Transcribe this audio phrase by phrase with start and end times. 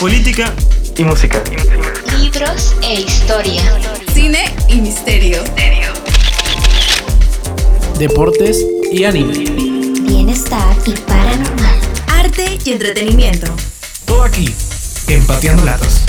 [0.00, 0.52] Política
[0.96, 1.42] y música.
[2.18, 3.62] Libros e historia.
[4.12, 5.42] Cine y misterio.
[7.98, 9.32] Deportes y anime.
[10.02, 11.80] Bienestar y paranormal.
[12.08, 13.46] Arte y entretenimiento.
[14.04, 14.52] Todo aquí,
[15.08, 16.01] empateando latas.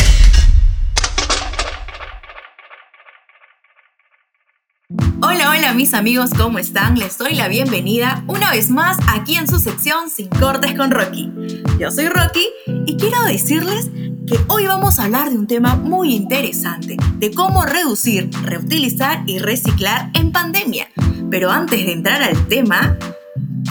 [5.76, 7.00] Mis amigos, ¿cómo están?
[7.00, 11.32] Les doy la bienvenida una vez más aquí en su sección Sin Cortes con Rocky.
[11.80, 12.48] Yo soy Rocky
[12.86, 13.90] y quiero decirles
[14.28, 19.40] que hoy vamos a hablar de un tema muy interesante, de cómo reducir, reutilizar y
[19.40, 20.90] reciclar en pandemia.
[21.32, 22.96] Pero antes de entrar al tema,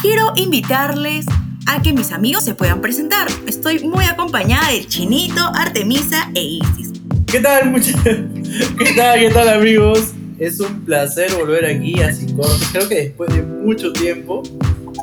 [0.01, 1.25] quiero invitarles
[1.69, 3.29] a que mis amigos se puedan presentar.
[3.47, 6.91] Estoy muy acompañada de Chinito, Artemisa e Isis.
[7.27, 8.03] ¿Qué tal, muchachos?
[8.05, 10.15] ¿Qué tal, qué tal, amigos?
[10.43, 12.69] Es un placer volver aquí a Sin Cortes.
[12.73, 14.43] Creo que después de mucho tiempo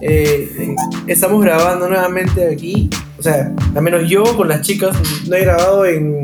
[0.01, 0.75] eh, eh,
[1.07, 2.89] estamos grabando nuevamente aquí.
[3.17, 4.97] O sea, al menos yo con las chicas
[5.29, 6.23] no he grabado en.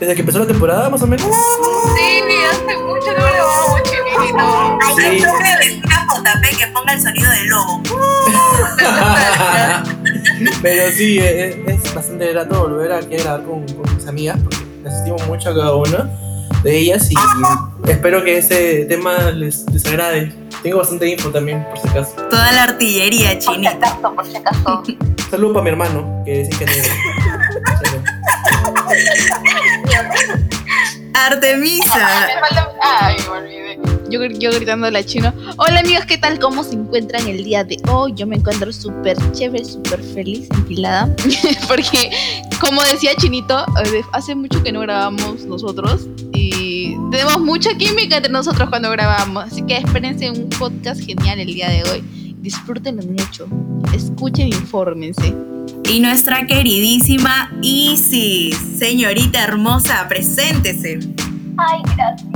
[0.00, 1.26] desde que empezó la temporada, más o menos.
[1.26, 4.78] Sí, hace mucho no grabamos, chinito.
[4.80, 5.02] Ay, Sí.
[5.02, 5.10] que
[5.58, 7.82] decir a JP que ponga el sonido del lobo.
[10.62, 14.56] Pero sí, es, es bastante grato volver aquí a grabar con, con mis amigas, porque
[14.84, 16.10] las estimo mucho a cada una
[16.62, 17.14] de ellas y
[17.90, 20.32] espero que ese tema les, les agrade.
[20.62, 22.14] Tengo bastante info también, por si acaso.
[22.30, 23.70] Toda la artillería, Por si Chinito.
[23.70, 24.82] acaso, por si acaso.
[25.30, 26.88] Saludo para mi hermano, que es ingeniero.
[31.14, 32.28] Artemisa.
[32.40, 33.78] Falta- Ay, me olvidé.
[34.10, 35.32] Yo, yo gritando a la chino.
[35.56, 36.38] Hola amigos, ¿qué tal?
[36.38, 38.12] ¿Cómo se encuentran el día de hoy?
[38.14, 41.08] Yo me encuentro súper chévere, súper feliz, empilada.
[41.68, 42.10] Porque,
[42.60, 46.06] como decía Chinito, eh, hace mucho que no grabamos nosotros.
[46.32, 46.51] Y
[47.12, 49.44] tenemos mucha química entre nosotros cuando grabamos.
[49.44, 52.02] Así que espérense un podcast genial el día de hoy.
[52.38, 53.46] Disfrútenlo mucho.
[53.94, 55.34] Escuchen, infórmense.
[55.88, 58.56] Y nuestra queridísima Isis.
[58.78, 61.00] Señorita hermosa, preséntese.
[61.58, 62.28] Ay, gracias.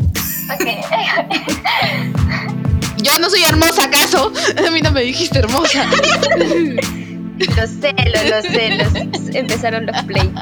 [0.54, 0.66] Ok.
[3.02, 4.30] Yo no soy hermosa, ¿acaso?
[4.66, 5.86] A mí no me dijiste hermosa.
[7.38, 8.88] Los celos, los celos.
[9.34, 10.32] Empezaron los play.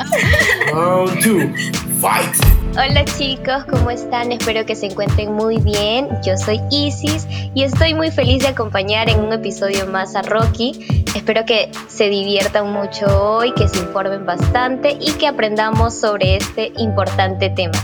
[0.73, 1.53] Round two,
[2.01, 2.35] fight.
[2.73, 4.31] Hola chicos, ¿cómo están?
[4.31, 6.09] Espero que se encuentren muy bien.
[6.25, 11.05] Yo soy Isis y estoy muy feliz de acompañar en un episodio más a Rocky.
[11.17, 16.73] Espero que se diviertan mucho hoy, que se informen bastante y que aprendamos sobre este
[16.77, 17.79] importante tema.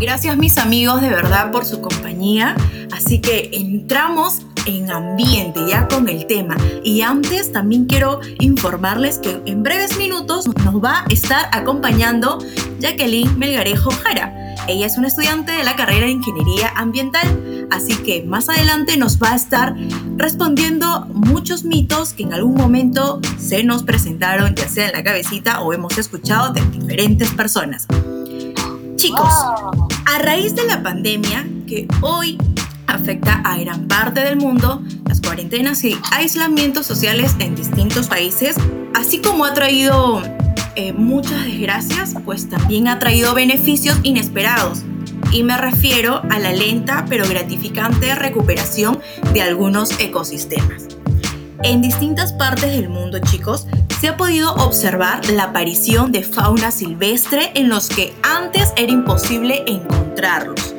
[0.00, 2.56] Gracias mis amigos de verdad por su compañía.
[2.92, 6.56] Así que entramos en ambiente ya con el tema.
[6.82, 12.38] Y antes también quiero informarles que en breves minutos nos va a estar acompañando
[12.80, 14.56] Jacqueline Melgarejo Jara.
[14.66, 19.20] Ella es una estudiante de la carrera de Ingeniería Ambiental, así que más adelante nos
[19.20, 19.74] va a estar
[20.16, 25.60] respondiendo muchos mitos que en algún momento se nos presentaron, ya sea en la cabecita
[25.60, 27.86] o hemos escuchado de diferentes personas.
[28.96, 29.34] Chicos,
[30.06, 32.38] a raíz de la pandemia que hoy
[32.86, 38.56] afecta a gran parte del mundo, las cuarentenas y aislamientos sociales en distintos países,
[38.94, 40.22] así como ha traído
[40.76, 44.82] eh, muchas desgracias, pues también ha traído beneficios inesperados.
[45.32, 49.00] Y me refiero a la lenta pero gratificante recuperación
[49.32, 50.88] de algunos ecosistemas.
[51.62, 53.66] En distintas partes del mundo, chicos,
[54.00, 59.64] se ha podido observar la aparición de fauna silvestre en los que antes era imposible
[59.66, 60.73] encontrarlos.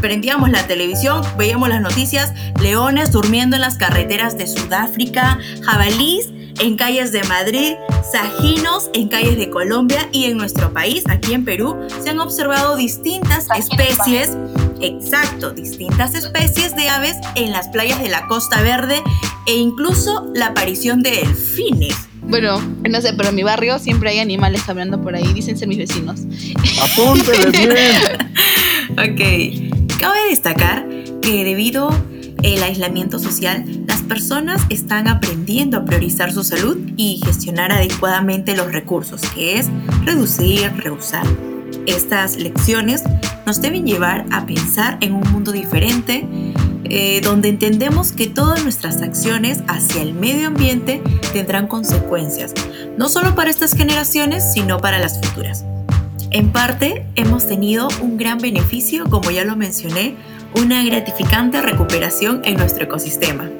[0.00, 6.28] Prendíamos la televisión, veíamos las noticias, leones durmiendo en las carreteras de Sudáfrica, jabalís
[6.60, 7.74] en calles de Madrid,
[8.12, 12.76] sajinos en calles de Colombia y en nuestro país, aquí en Perú, se han observado
[12.76, 14.36] distintas especies,
[14.80, 19.02] exacto, distintas especies de aves en las playas de la Costa Verde
[19.46, 21.96] e incluso la aparición de delfines.
[22.22, 25.66] Bueno, no sé, pero en mi barrio siempre hay animales caminando por ahí, dicen ser
[25.66, 26.20] mis vecinos.
[26.82, 28.30] Apúntele bien.
[28.90, 29.69] Ok,
[30.00, 30.88] cabe destacar
[31.20, 37.70] que debido al aislamiento social, las personas están aprendiendo a priorizar su salud y gestionar
[37.70, 39.68] adecuadamente los recursos, que es
[40.04, 41.26] reducir, reusar.
[41.86, 43.02] Estas lecciones
[43.44, 46.26] nos deben llevar a pensar en un mundo diferente,
[46.84, 51.02] eh, donde entendemos que todas nuestras acciones hacia el medio ambiente
[51.34, 52.54] tendrán consecuencias,
[52.96, 55.64] no solo para estas generaciones, sino para las futuras.
[56.32, 60.14] En parte, hemos tenido un gran beneficio, como ya lo mencioné,
[60.54, 63.50] una gratificante recuperación en nuestro ecosistema.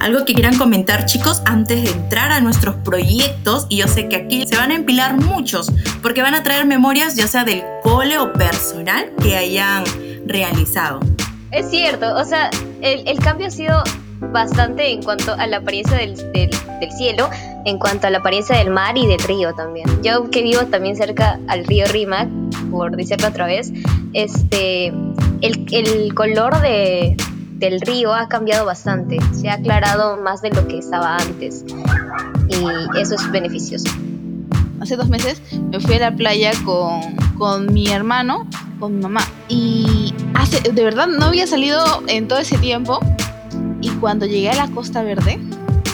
[0.00, 4.16] Algo que quieran comentar chicos antes de entrar a nuestros proyectos y yo sé que
[4.16, 5.70] aquí se van a empilar muchos
[6.02, 9.84] porque van a traer memorias ya sea del cole o personal que hayan
[10.26, 10.98] realizado.
[11.52, 12.50] Es cierto, o sea,
[12.82, 13.84] el, el cambio ha sido
[14.36, 16.14] bastante en cuanto a la apariencia del,
[16.96, 17.30] cielo,
[17.64, 19.86] en cuanto a la apariencia del mar y del río también.
[20.02, 22.28] Yo que vivo también cerca al río Rímac,
[22.70, 23.72] por decirlo otra vez,
[24.12, 24.88] este,
[25.40, 27.16] el, el color de,
[27.54, 31.64] del río ha cambiado bastante, se ha aclarado más de lo que estaba antes
[32.50, 33.88] y eso es beneficioso.
[34.80, 35.40] Hace dos meses
[35.70, 37.00] me fui a la playa con,
[37.38, 38.46] con mi hermano,
[38.78, 40.14] con mi mamá y
[40.74, 43.00] de verdad no había salido en todo ese tiempo
[43.80, 45.38] y cuando llegué a la Costa Verde,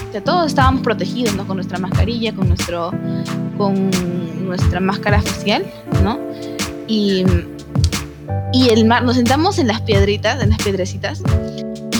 [0.09, 1.47] o sea, todos estábamos protegidos, ¿no?
[1.47, 2.91] Con nuestra mascarilla, con nuestro,
[3.57, 3.89] con
[4.45, 5.65] nuestra máscara facial,
[6.03, 6.19] ¿no?
[6.87, 7.25] Y,
[8.51, 11.21] y el mar, nos sentamos en las piedritas, en las piedrecitas,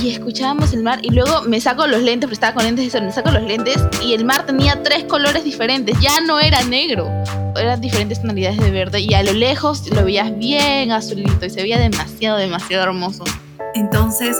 [0.03, 3.11] y escuchábamos el mar y luego me saco los lentes, porque estaba con lentes, me
[3.11, 7.07] saco los lentes y el mar tenía tres colores diferentes, ya no era negro,
[7.55, 11.61] eran diferentes tonalidades de verde y a lo lejos lo veías bien azulito y se
[11.61, 13.23] veía demasiado, demasiado hermoso.
[13.75, 14.37] Entonces,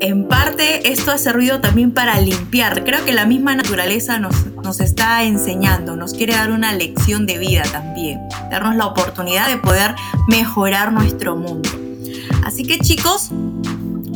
[0.00, 2.84] en parte esto ha servido también para limpiar.
[2.84, 7.38] Creo que la misma naturaleza nos, nos está enseñando, nos quiere dar una lección de
[7.38, 9.94] vida también, darnos la oportunidad de poder
[10.28, 11.68] mejorar nuestro mundo.
[12.44, 13.30] Así que chicos,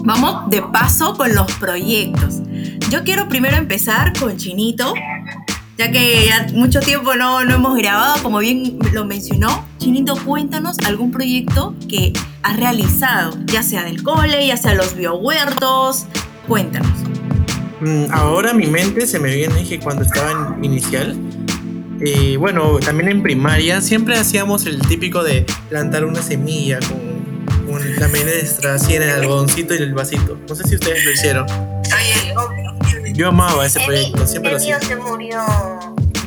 [0.04, 2.40] vamos de paso con los proyectos.
[2.90, 4.94] Yo quiero primero empezar con Chinito,
[5.78, 9.64] ya que ya mucho tiempo no, no hemos grabado, como bien lo mencionó.
[9.78, 12.12] Chinito, cuéntanos algún proyecto que
[12.42, 16.06] has realizado, ya sea del cole, ya sea los biohuertos.
[16.48, 16.98] Cuéntanos.
[17.80, 21.16] Mm, Ahora mi mente se me viene que cuando estaba en inicial,
[22.00, 27.96] eh, bueno, también en primaria, siempre hacíamos el típico de plantar una semilla con, con
[28.00, 30.38] la menestra así en el algodoncito y el vasito.
[30.48, 31.46] No sé si ustedes lo hicieron.
[33.14, 34.80] Yo amaba ese proyecto, siempre lo hacía.
[34.80, 35.40] se murió.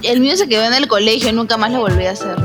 [0.03, 2.35] El mío se quedó en el colegio, nunca más lo volví a hacer.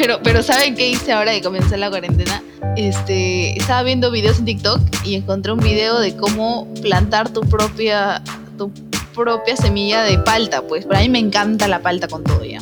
[0.00, 2.42] Pero, pero ¿saben qué hice ahora que comenzó la cuarentena?
[2.74, 8.22] Este, estaba viendo videos en TikTok y encontré un video de cómo plantar tu propia,
[8.56, 8.72] tu
[9.14, 10.86] propia semilla de palta, pues.
[10.86, 12.60] Para mí me encanta la palta con todo ya.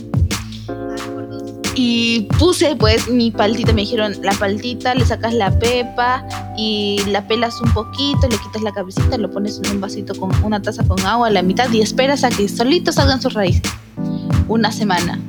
[1.76, 6.26] Y puse pues mi paltita, me dijeron, la paltita le sacas la pepa
[6.56, 10.35] y la pelas un poquito, le quitas la cabecita, lo pones en un vasito con
[10.43, 13.62] una taza con agua a la mitad y esperas a que solitos salgan sus raíces.
[14.49, 15.20] Una semana,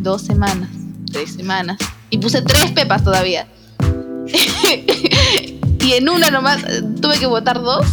[0.00, 0.68] dos semanas,
[1.14, 1.78] tres semanas.
[2.10, 3.46] Y puse tres pepas todavía.
[5.80, 6.64] y en una nomás,
[7.00, 7.86] tuve que botar dos.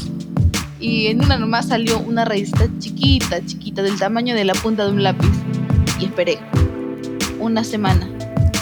[0.80, 4.92] Y en una nomás salió una raízita chiquita, chiquita, del tamaño de la punta de
[4.92, 5.30] un lápiz.
[6.00, 6.40] Y esperé
[7.40, 8.10] una semana,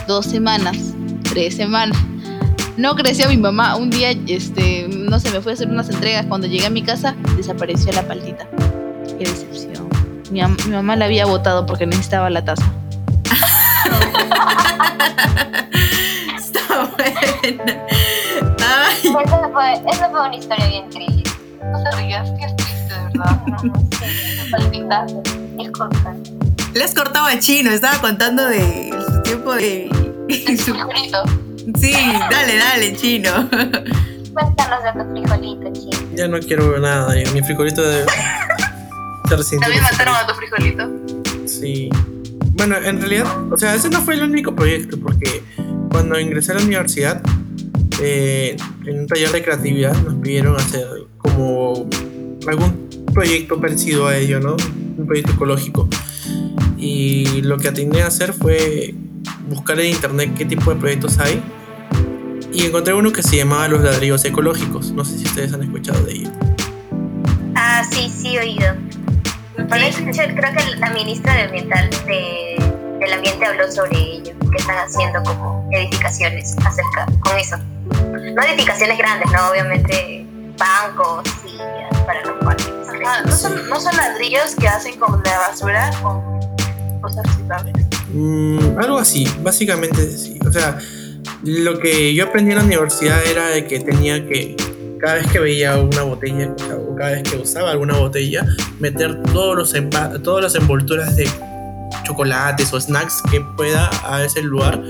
[0.07, 1.97] dos semanas, tres semanas.
[2.75, 3.77] No creció mi mamá.
[3.77, 6.25] Un día, este, no sé, me fui a hacer unas entregas.
[6.25, 8.45] Cuando llegué a mi casa, desapareció la paltita.
[9.17, 9.88] Qué decepción.
[10.31, 12.73] Mi mamá la había botado porque necesitaba la taza.
[16.37, 17.85] Está buena.
[18.59, 21.29] Ay, Esa fue, esa fue una historia bien triste.
[21.71, 23.41] No te rías, que es triste, de verdad.
[23.47, 24.07] No, no sé,
[24.51, 25.05] palpita,
[25.59, 26.15] es corta.
[26.73, 29.89] le has cortado a Chino, estaba contando de su tiempo de...
[30.57, 31.23] su- Frijolito.
[31.79, 31.93] Sí,
[32.31, 33.31] dale, dale, Chino.
[34.33, 36.03] Cuéntanos de tu frijolito, chico.
[36.15, 37.29] Ya no quiero ver nada, ya.
[37.31, 37.81] mi frijolito
[39.43, 40.89] sin También mataron a tu frijolito.
[41.45, 41.89] Sí.
[42.59, 45.41] Bueno, en realidad, o sea, ese no fue el único proyecto, porque
[45.89, 47.21] cuando ingresé a la universidad,
[48.01, 50.85] eh, en un taller de creatividad nos pidieron hacer
[51.19, 51.88] como
[52.45, 54.57] algún proyecto parecido a ello, ¿no?
[54.97, 55.88] Un proyecto ecológico.
[56.78, 58.94] Y lo que atiné a hacer fue
[59.47, 61.42] buscar en internet qué tipo de proyectos hay.
[62.51, 64.92] Y encontré uno que se llamaba Los ladrillos ecológicos.
[64.92, 66.31] No sé si ustedes han escuchado de ello.
[67.56, 68.75] Ah, sí, sí, he oído.
[69.68, 72.56] Creo que la ministra de Ambiental de,
[72.99, 77.57] del Ambiente habló sobre ello, que están haciendo como edificaciones acerca con eso.
[78.35, 80.25] No edificaciones grandes, no, obviamente
[80.57, 82.68] bancos, sillas para los parques.
[83.25, 86.21] ¿no son, no son ladrillos que hacen con la basura con
[87.01, 87.73] cosas reciclables.
[88.13, 90.39] Mm, algo así, básicamente sí.
[90.47, 90.78] O sea,
[91.44, 94.56] lo que yo aprendí en la universidad era de que tenía que,
[94.99, 98.45] cada vez que veía una botella, o cada vez que usaba alguna botella,
[98.79, 101.27] meter todos los todas las envolturas de
[102.03, 104.81] chocolates o snacks que pueda a ese lugar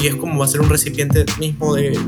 [0.00, 1.98] y es como hacer un recipiente mismo de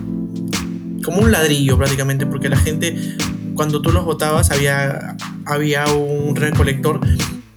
[1.04, 3.16] como un ladrillo prácticamente porque la gente
[3.54, 7.00] cuando tú los botabas había había un recolector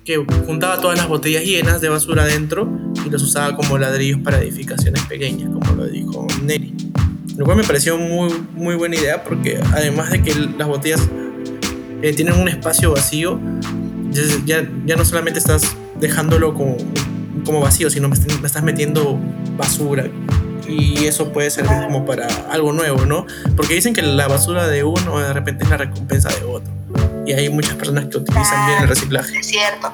[0.05, 2.69] que juntaba todas las botellas llenas de basura adentro
[3.05, 6.75] y los usaba como ladrillos para edificaciones pequeñas, como lo dijo Nelly.
[7.37, 11.01] Lo cual me pareció muy, muy buena idea porque además de que las botellas
[12.01, 13.39] eh, tienen un espacio vacío,
[14.45, 15.63] ya, ya, no solamente estás
[15.99, 16.77] dejándolo como,
[17.45, 19.19] como vacío, sino me, me estás metiendo
[19.57, 20.05] basura.
[20.67, 23.25] Y eso puede servir como para algo nuevo, ¿no?
[23.57, 26.71] Porque dicen que la basura de uno de repente es la recompensa de otro.
[27.25, 29.37] y hay muchas personas que utilizan bien el reciclaje.
[29.39, 29.91] Es cierto.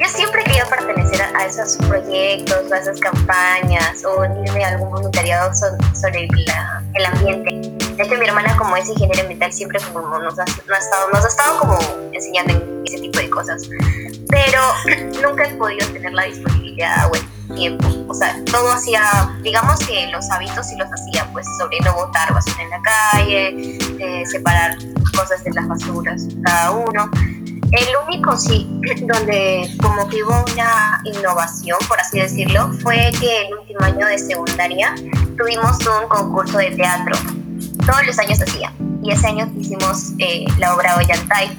[0.00, 4.90] Yo siempre he querido pertenecer a, esos proyectos, a esas campañas o unirme a algún
[4.90, 5.66] voluntariado so-
[6.00, 7.50] sobre la- el ambiente.
[7.96, 11.10] De hecho, mi hermana, como es ingeniera ambiental, siempre como nos, ha, nos ha estado,
[11.10, 11.78] nos ha estado como
[12.12, 13.68] enseñando en ese tipo de cosas.
[14.28, 14.60] Pero
[15.22, 17.88] nunca he podido tener la disponibilidad o el tiempo.
[18.08, 19.02] O sea, todo hacía,
[19.42, 23.78] digamos que los hábitos sí los hacía, pues sobre no botar basura en la calle,
[23.98, 24.76] eh, separar
[25.16, 27.10] cosas de las basuras cada uno.
[27.72, 28.68] El único sí,
[29.00, 34.18] donde como que hubo una innovación, por así decirlo, fue que el último año de
[34.18, 34.94] secundaria
[35.36, 37.16] tuvimos un concurso de teatro.
[37.86, 38.72] Todos los años hacía.
[39.02, 41.50] Y ese año hicimos eh, la obra Ollantay.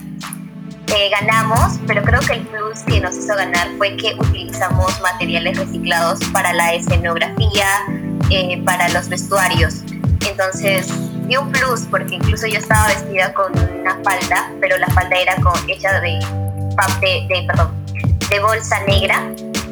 [0.88, 5.58] Eh, ganamos, pero creo que el plus que nos hizo ganar fue que utilizamos materiales
[5.58, 7.68] reciclados para la escenografía,
[8.30, 9.82] eh, para los vestuarios.
[10.28, 10.88] Entonces,
[11.28, 15.36] dio un plus porque incluso yo estaba vestida con una falda, pero la falda era
[15.38, 16.20] con, hecha de,
[17.02, 17.72] de, de- perdón,
[18.30, 19.24] de bolsa negra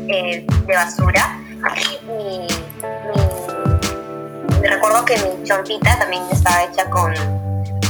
[0.07, 1.39] eh, de basura.
[4.61, 7.13] Y recuerdo que mi chompita también estaba hecha con,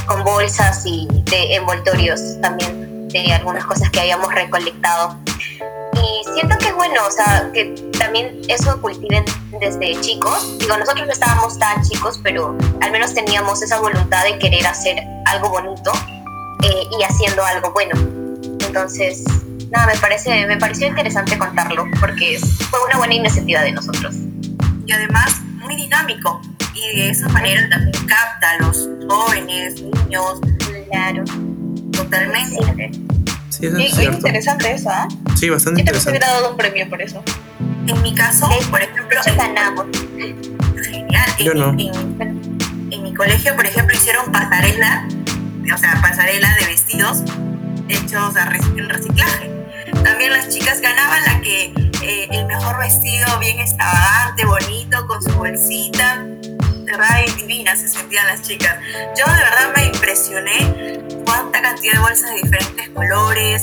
[0.06, 5.16] con bolsas y de envoltorios también de algunas cosas que habíamos recolectado.
[6.34, 9.24] Siento que es bueno, o sea, que también eso cultiven
[9.60, 10.58] desde chicos.
[10.58, 14.98] Digo, nosotros no estábamos tan chicos, pero al menos teníamos esa voluntad de querer hacer
[15.26, 15.92] algo bonito
[16.62, 17.94] eh, y haciendo algo bueno.
[18.66, 19.22] Entonces,
[19.70, 22.38] nada, me, parece, me pareció interesante contarlo porque
[22.70, 24.14] fue una buena iniciativa de nosotros.
[24.86, 26.42] y además muy dinámico
[26.74, 30.40] y de esa manera también capta a los jóvenes, niños,
[30.90, 31.24] Claro.
[31.92, 32.90] totalmente.
[32.92, 33.23] Sí,
[33.60, 34.16] eso Y es es cierto.
[34.18, 35.08] interesante eso, ¿ah?
[35.36, 36.10] Sí, bastante Yo interesante.
[36.10, 37.22] hubiera dado un premio por eso.
[37.86, 39.86] En mi caso, por ejemplo, ganamos.
[40.90, 41.28] genial.
[41.38, 41.70] En, Yo no.
[41.70, 42.58] en-
[42.90, 45.06] en mi colegio, por ejemplo, hicieron pasarela,
[45.74, 47.22] o sea, pasarela de vestidos
[47.88, 48.34] hechos
[48.76, 49.50] en reciclaje.
[50.02, 55.30] También las chicas ganaban la que eh, el mejor vestido, bien extravagante, bonito, con su
[55.30, 56.24] bolsita.
[56.84, 58.78] De verdad, y divinas se sentían las chicas.
[59.16, 63.62] Yo de verdad me impresioné cuánta cantidad de bolsas de diferentes colores,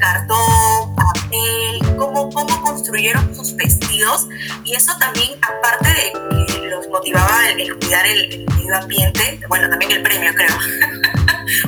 [0.00, 4.26] cartón, papel, cómo, cómo construyeron sus vestidos.
[4.64, 9.92] Y eso también, aparte de que los motivaba el, cuidar el, medio ambiente, bueno, también
[9.92, 10.56] el premio, creo.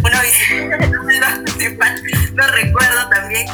[0.04, 1.94] Una visita no me iba a participar,
[2.32, 3.46] no recuerdo también,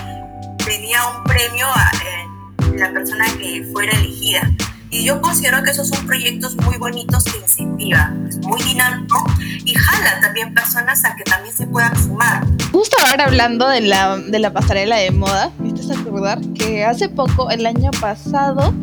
[0.65, 4.49] tenía un premio a eh, la persona que fuera elegida.
[4.93, 9.25] Y yo considero que esos son proyectos muy bonitos que incentivan, es muy dinámico
[9.65, 12.45] y jala también personas a que también se puedan sumar.
[12.73, 16.85] Justo ahora hablando de la, de la pasarela de moda, me estás a acordar que
[16.85, 18.75] hace poco, el año pasado,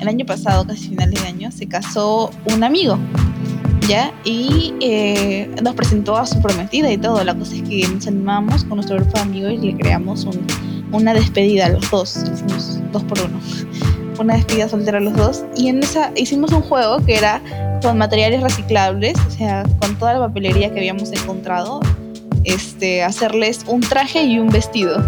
[0.00, 2.98] el año pasado, casi finales de año, se casó un amigo,
[3.88, 4.12] ¿ya?
[4.24, 7.22] Y eh, nos presentó a su prometida y todo.
[7.22, 10.44] La cosa es que nos animamos con nuestro grupo de amigos y le creamos un-
[10.92, 13.40] una despedida a los dos, hicimos dos por uno.
[14.18, 15.44] Una despedida soltera los dos.
[15.56, 17.40] Y en esa hicimos un juego que era
[17.82, 21.80] con materiales reciclables, o sea, con toda la papelería que habíamos encontrado,
[22.44, 25.02] este, hacerles un traje y un vestido.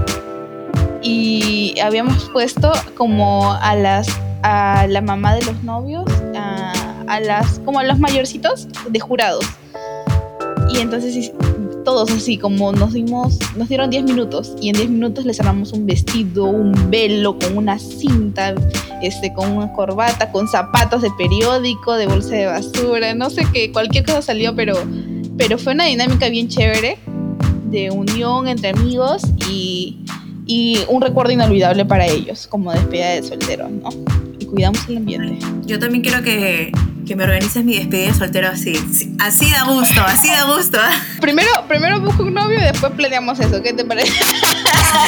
[1.02, 4.08] Y habíamos puesto como a las
[4.42, 6.04] a la mamá de los novios,
[6.36, 9.44] a, las como a los mayorcitos de jurados.
[10.70, 11.32] Y entonces
[11.88, 15.72] todos así como nos dimos nos dieron 10 minutos y en 10 minutos les armamos
[15.72, 18.54] un vestido, un velo con una cinta,
[19.00, 23.72] este con una corbata, con zapatos de periódico, de bolsa de basura, no sé qué,
[23.72, 24.74] cualquier cosa salió, pero
[25.38, 26.98] pero fue una dinámica bien chévere
[27.70, 30.04] de unión entre amigos y,
[30.44, 33.88] y un recuerdo inolvidable para ellos, como despedida de soltero, ¿no?
[34.38, 35.38] Y cuidamos el ambiente.
[35.64, 36.70] Yo también quiero que,
[37.08, 38.74] que me organices mi despedida de soltero así.
[38.92, 40.78] Sí, Así da gusto, así da gusto.
[41.22, 44.12] Primero, primero busco un novio y después planeamos eso, ¿qué te parece?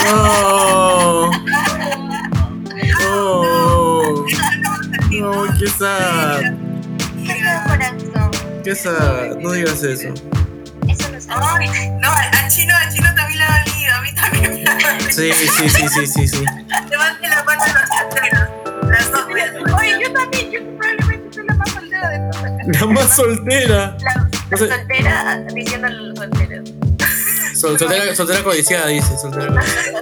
[0.07, 1.30] No.
[3.00, 4.25] No.
[5.11, 6.40] No, qué sad.
[8.64, 9.37] Qué sad.
[9.40, 10.14] No digas eso.
[10.88, 14.14] Eso no es Ay, no, a Chino, a Chino también le ha dolido, a mí
[14.14, 15.11] también me ha dolido.
[15.11, 16.45] Sí, sí, sí, sí, sí, sí.
[16.90, 18.39] Levante la mano a los solteros.
[22.81, 23.97] La más soltera.
[24.00, 26.71] La, No soltera diciendo a los solteros.
[27.55, 29.17] Sol- soltera, soltera codiciada, dice.
[29.19, 30.00] Soltera codiciada.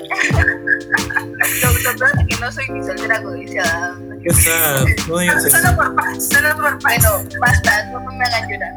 [2.20, 3.96] Es que no soy ni soltera codiciada.
[4.22, 4.84] Qué sad.
[5.08, 5.56] No digas eso.
[5.58, 6.98] Solo por paz, solo por paz.
[7.02, 8.72] Bueno, basta, no me hagan llorar.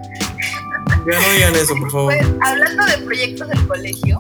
[1.12, 2.14] Ya no digan eso, por favor.
[2.18, 4.18] Pues, hablando de proyectos del colegio,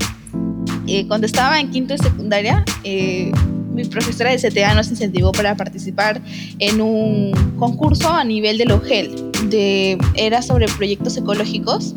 [0.88, 3.32] Eh, cuando estaba en quinto de secundaria, eh,
[3.74, 6.22] mi profesora de CTA nos incentivó para participar
[6.60, 9.32] en un concurso a nivel del OGEL.
[9.50, 11.96] De, era sobre proyectos ecológicos.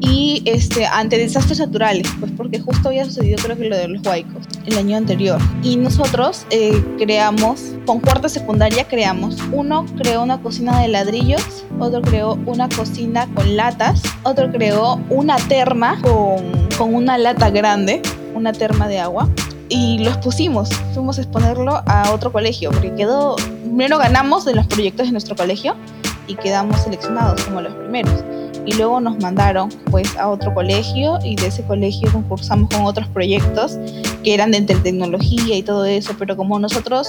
[0.00, 4.06] y este, ante desastres naturales, pues porque justo había sucedido creo que lo de los
[4.06, 5.40] huaicos el año anterior.
[5.62, 12.02] Y nosotros eh, creamos, con cuarta secundaria creamos, uno creó una cocina de ladrillos, otro
[12.02, 18.02] creó una cocina con latas, otro creó una terma con una lata grande,
[18.34, 19.28] una terma de agua.
[19.68, 24.66] Y los pusimos, fuimos a exponerlo a otro colegio, porque quedó, primero ganamos en los
[24.66, 25.76] proyectos de nuestro colegio
[26.26, 28.24] y quedamos seleccionados como los primeros
[28.68, 33.08] y luego nos mandaron pues a otro colegio y de ese colegio concursamos con otros
[33.08, 33.78] proyectos
[34.22, 37.08] que eran de tecnología y todo eso, pero como nosotros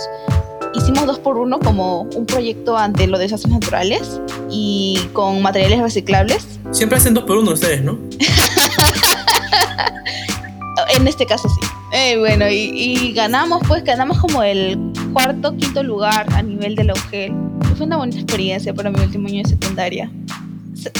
[0.73, 6.47] hicimos dos por uno como un proyecto ante los desastres naturales y con materiales reciclables.
[6.71, 7.99] Siempre hacen dos por uno ustedes, ¿no?
[10.95, 11.59] en este caso sí.
[11.91, 14.77] Eh, bueno, y, y, ganamos, pues ganamos como el
[15.11, 17.33] cuarto, quinto lugar a nivel de la UGEL.
[17.75, 20.11] Fue una bonita experiencia para mi último año de secundaria.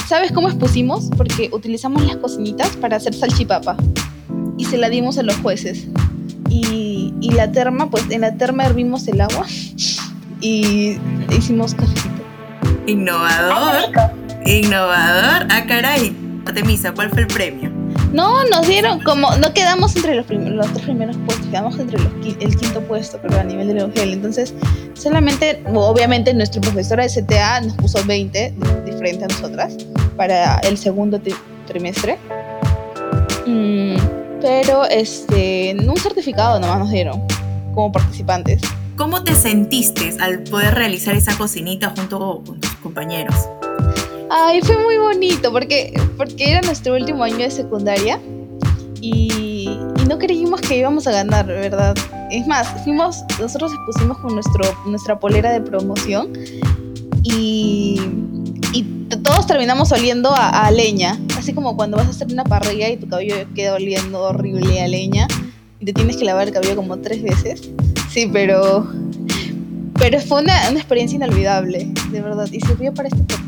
[0.08, 1.08] ¿Sabes cómo expusimos?
[1.16, 3.76] Porque utilizamos las cocinitas para hacer salchipapa
[4.58, 5.86] y se la dimos a los jueces.
[6.48, 9.46] Y, y la terma, pues en la terma hervimos el agua
[10.40, 10.96] y
[11.36, 12.20] hicimos cafecito.
[12.86, 13.92] Innovador.
[14.44, 15.46] Innovador.
[15.50, 16.14] Ah, caray.
[16.46, 17.69] Artemisa, ¿cuál fue el premio?
[18.12, 21.98] No, nos dieron como, no quedamos entre los, primeros, los tres primeros puestos, quedamos entre
[21.98, 24.12] los, el quinto puesto, pero a nivel de Eugel.
[24.12, 24.52] Entonces,
[24.94, 29.76] solamente, obviamente, nuestro profesor de CTA nos puso 20, diferente a nosotras,
[30.16, 31.20] para el segundo
[31.66, 32.18] trimestre.
[33.46, 33.96] Mm,
[34.40, 37.22] pero, este, un certificado nomás nos dieron,
[37.74, 38.60] como participantes.
[38.96, 43.34] ¿Cómo te sentiste al poder realizar esa cocinita junto con tus compañeros?
[44.32, 48.20] Ay, fue muy bonito porque, porque era nuestro último año de secundaria
[49.00, 49.68] y,
[50.00, 51.96] y no creímos que íbamos a ganar, ¿verdad?
[52.30, 56.32] Es más, fuimos, nosotros expusimos con nuestro, nuestra polera de promoción
[57.24, 58.00] y,
[58.72, 58.82] y
[59.24, 62.98] todos terminamos oliendo a, a, leña, así como cuando vas a hacer una parrilla y
[62.98, 65.26] tu cabello queda oliendo horrible a leña
[65.80, 67.68] y te tienes que lavar el cabello como tres veces.
[68.08, 68.86] Sí, pero,
[69.94, 73.39] pero fue una, una experiencia inolvidable, de verdad, y sirvió para este.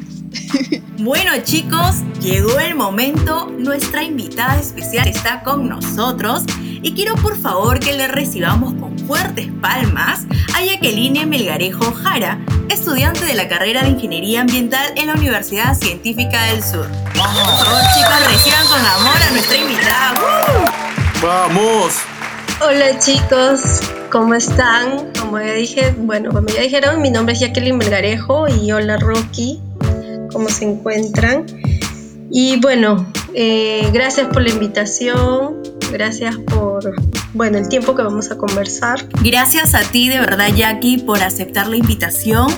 [0.98, 7.80] Bueno chicos, llegó el momento, nuestra invitada especial está con nosotros y quiero por favor
[7.80, 10.20] que le recibamos con fuertes palmas
[10.54, 12.38] a Jacqueline Melgarejo Jara,
[12.68, 16.86] estudiante de la carrera de Ingeniería Ambiental en la Universidad Científica del Sur.
[17.14, 20.14] Por favor chicos, reciban con amor a nuestra invitada.
[20.20, 21.26] ¡Uh!
[21.26, 21.94] ¡Vamos!
[22.60, 25.12] Hola chicos, ¿cómo están?
[25.18, 29.60] Como ya dije, bueno, como ya dijeron, mi nombre es Jacqueline Melgarejo y hola Rocky
[30.32, 31.46] cómo se encuentran.
[32.30, 36.94] Y bueno, eh, gracias por la invitación, gracias por
[37.34, 39.06] bueno, el tiempo que vamos a conversar.
[39.22, 42.48] Gracias a ti de verdad Jackie por aceptar la invitación.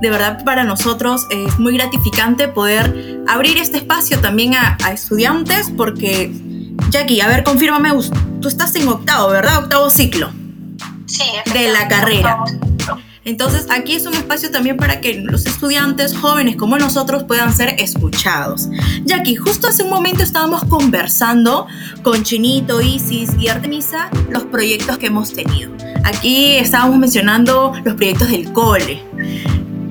[0.00, 5.70] De verdad para nosotros es muy gratificante poder abrir este espacio también a, a estudiantes
[5.76, 6.32] porque
[6.90, 7.90] Jackie, a ver, confírmame,
[8.40, 9.64] tú estás en octavo, ¿verdad?
[9.64, 10.30] Octavo ciclo.
[11.06, 11.24] Sí.
[11.52, 12.44] De la carrera.
[13.24, 17.76] Entonces aquí es un espacio también para que los estudiantes jóvenes como nosotros puedan ser
[17.78, 18.68] escuchados.
[19.04, 21.66] Jackie, justo hace un momento estábamos conversando
[22.02, 25.70] con Chinito, Isis y Artemisa los proyectos que hemos tenido.
[26.04, 29.02] Aquí estábamos mencionando los proyectos del cole.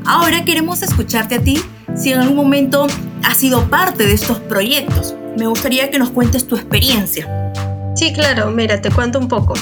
[0.06, 1.62] Ahora queremos escucharte a ti
[1.96, 2.88] si en algún momento
[3.24, 5.14] has sido parte de estos proyectos.
[5.38, 7.54] Me gustaría que nos cuentes tu experiencia.
[7.96, 9.54] Sí, claro, mira, te cuento un poco.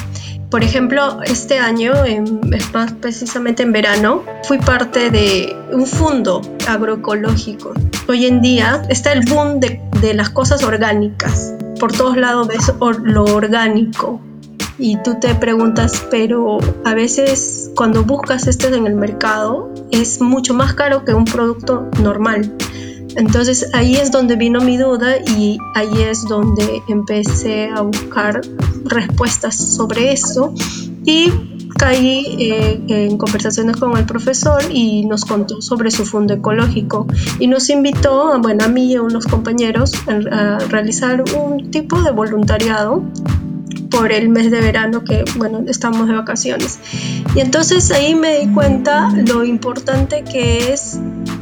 [0.50, 2.40] Por ejemplo, este año, en,
[2.74, 7.74] más precisamente en verano, fui parte de un fondo agroecológico.
[8.08, 11.54] Hoy en día está el boom de, las cosas orgánicas.
[11.82, 12.72] Por todos lados ves
[13.04, 14.22] lo orgánico.
[14.80, 20.54] Y tú te preguntas, pero a veces cuando buscas esto en el mercado es mucho
[20.54, 22.54] más caro que un producto normal.
[23.18, 28.42] Entonces ahí es donde vino mi duda y ahí es donde empecé a buscar
[28.86, 30.54] respuestas sobre eso.
[31.04, 31.32] Y
[31.78, 37.08] caí eh, en conversaciones con el profesor y nos contó sobre su fondo ecológico.
[37.40, 42.12] Y nos invitó, bueno, a mí y a unos compañeros a realizar un tipo de
[42.12, 43.04] voluntariado
[43.90, 46.80] por el mes de verano que, bueno, estamos de vacaciones.
[47.36, 51.00] Y entonces ahí me di cuenta lo importante que es,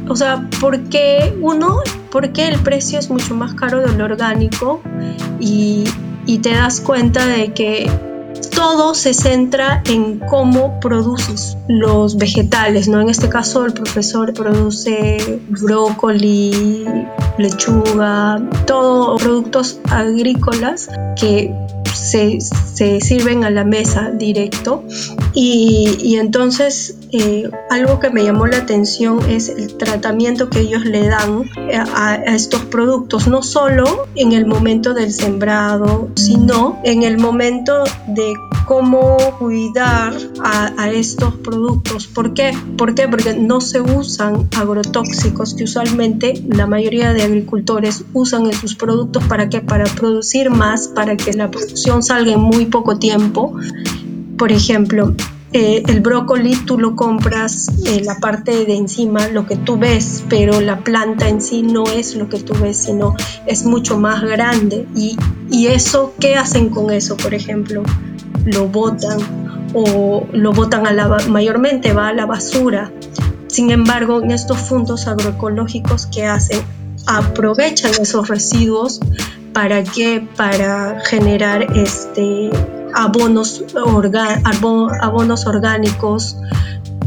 [0.08, 1.78] o sea, por qué uno,
[2.10, 4.80] por qué el precio es mucho más caro de lo orgánico
[5.40, 5.84] y,
[6.26, 7.90] y te das cuenta de que
[8.54, 13.00] todo se centra en cómo produces los vegetales, ¿no?
[13.00, 16.86] En este caso el profesor produce brócoli,
[17.38, 20.88] lechuga, todo productos agrícolas
[21.20, 21.54] que
[21.94, 24.84] se, se sirven a la mesa directo.
[25.34, 30.84] Y, y entonces eh, algo que me llamó la atención es el tratamiento que ellos
[30.84, 31.44] le dan
[31.94, 37.84] a, a estos productos, no solo en el momento del sembrado, sino en el momento
[38.08, 38.34] de
[38.66, 42.06] cómo cuidar a, estos productos.
[42.06, 42.52] ¿Por qué?
[42.76, 43.08] ¿Por qué?
[43.08, 49.24] Porque no se usan agrotóxicos que usualmente la mayoría de agricultores usan en sus productos
[49.24, 49.60] para qué?
[49.60, 53.54] Para producir más, para que la producción salga en muy poco tiempo.
[54.36, 55.14] Por ejemplo,
[55.52, 60.24] eh, el brócoli tú lo compras en la parte de encima, lo que tú ves,
[60.28, 63.14] pero la planta en sí no es lo que tú ves, sino
[63.46, 64.86] es mucho más grande.
[64.96, 65.16] Y,
[65.50, 67.82] y eso, ¿qué hacen con eso, por ejemplo?
[68.44, 69.18] Lo botan
[69.74, 72.92] o lo botan a la, mayormente va a la basura.
[73.48, 76.60] Sin embargo, en estos fondos agroecológicos, ¿qué hacen?
[77.06, 79.00] Aprovechan esos residuos
[79.52, 82.50] para que para generar este
[82.94, 86.36] abonos, orga, abonos orgánicos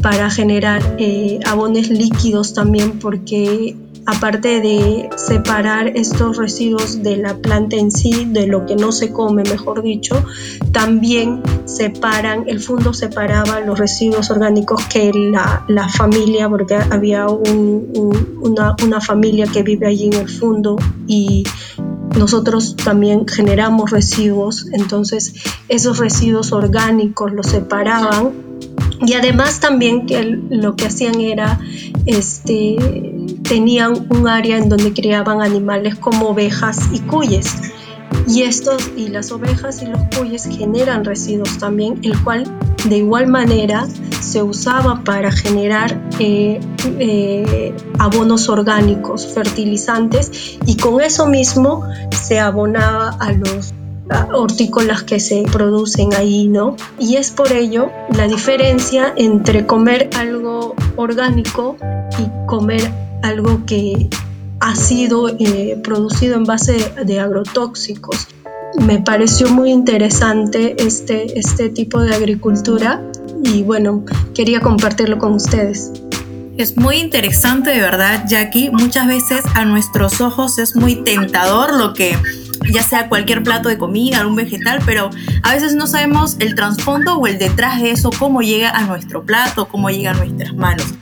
[0.01, 3.75] para generar eh, abonos líquidos también porque
[4.09, 9.11] aparte de separar estos residuos de la planta en sí, de lo que no se
[9.11, 10.23] come, mejor dicho,
[10.71, 17.91] también separan, el fondo separaba los residuos orgánicos que la, la familia, porque había un,
[17.95, 21.43] un, una, una familia que vive allí en el fondo y
[22.17, 25.33] nosotros también generamos residuos, entonces
[25.67, 28.48] esos residuos orgánicos los separaban
[29.05, 31.59] y además también que lo que hacían era
[32.05, 32.77] este
[33.47, 37.55] tenían un área en donde criaban animales como ovejas y cuyes.
[38.27, 42.43] Y estos y las ovejas y los cuyes generan residuos también, el cual
[42.87, 43.87] de igual manera
[44.19, 46.59] se usaba para generar eh,
[46.99, 53.73] eh, abonos orgánicos, fertilizantes, y con eso mismo se abonaba a los
[54.33, 56.75] hortícolas que se producen ahí, ¿no?
[56.99, 61.77] Y es por ello la diferencia entre comer algo orgánico
[62.17, 62.91] y comer
[63.21, 64.09] algo que
[64.59, 68.27] ha sido eh, producido en base de agrotóxicos.
[68.79, 73.01] Me pareció muy interesante este, este tipo de agricultura
[73.43, 75.91] y bueno, quería compartirlo con ustedes.
[76.57, 78.69] Es muy interesante de verdad, Jackie.
[78.69, 82.17] Muchas veces a nuestros ojos es muy tentador lo que
[82.71, 85.09] ya sea cualquier plato de comida, algún vegetal, pero
[85.43, 89.23] a veces no sabemos el trasfondo o el detrás de eso, cómo llega a nuestro
[89.23, 90.93] plato, cómo llega a nuestras manos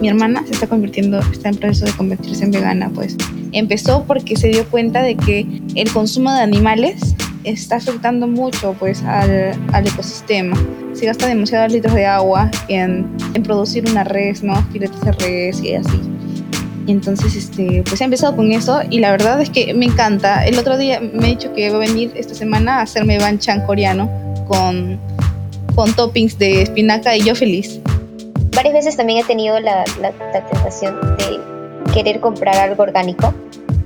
[0.00, 3.16] mi hermana se está convirtiendo, está en proceso de convertirse en vegana, pues
[3.52, 9.02] empezó porque se dio cuenta de que el consumo de animales está afectando mucho pues
[9.02, 10.56] al, al ecosistema.
[10.92, 14.54] Se gasta demasiados litros de agua en, en, producir una res, ¿no?
[14.72, 16.00] Filetes de res y así.
[16.90, 20.46] Entonces, este, pues he empezado con eso y la verdad es que me encanta.
[20.46, 23.64] El otro día me he dicho que va a venir esta semana a hacerme banchan
[23.66, 24.10] coreano
[24.48, 24.98] con,
[25.74, 27.80] con toppings de espinaca y yo feliz
[28.54, 33.32] varias veces también he tenido la, la, la, tentación de querer comprar algo orgánico,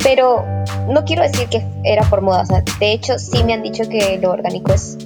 [0.03, 0.45] pero
[0.89, 3.89] no quiero decir que era por moda, o sea, de hecho sí me han dicho
[3.89, 4.99] que lo orgánico es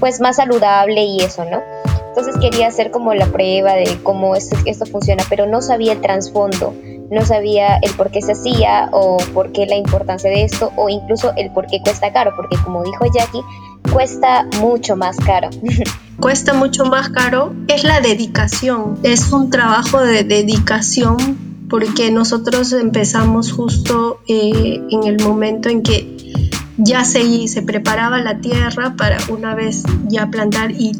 [0.00, 1.62] pues más saludable y eso, ¿no?
[2.08, 6.00] Entonces quería hacer como la prueba de cómo esto, esto funciona, pero no sabía el
[6.00, 6.74] trasfondo,
[7.10, 10.88] no sabía el por qué se hacía o por qué la importancia de esto o
[10.88, 13.42] incluso el por qué cuesta caro, porque como dijo Jackie,
[13.92, 15.50] cuesta mucho más caro.
[16.20, 18.98] cuesta mucho más caro es la dedicación.
[19.02, 21.16] Es un trabajo de dedicación
[21.68, 26.16] porque nosotros empezamos justo eh, en el momento en que
[26.76, 30.92] ya se, se preparaba la tierra para una vez ya plantar y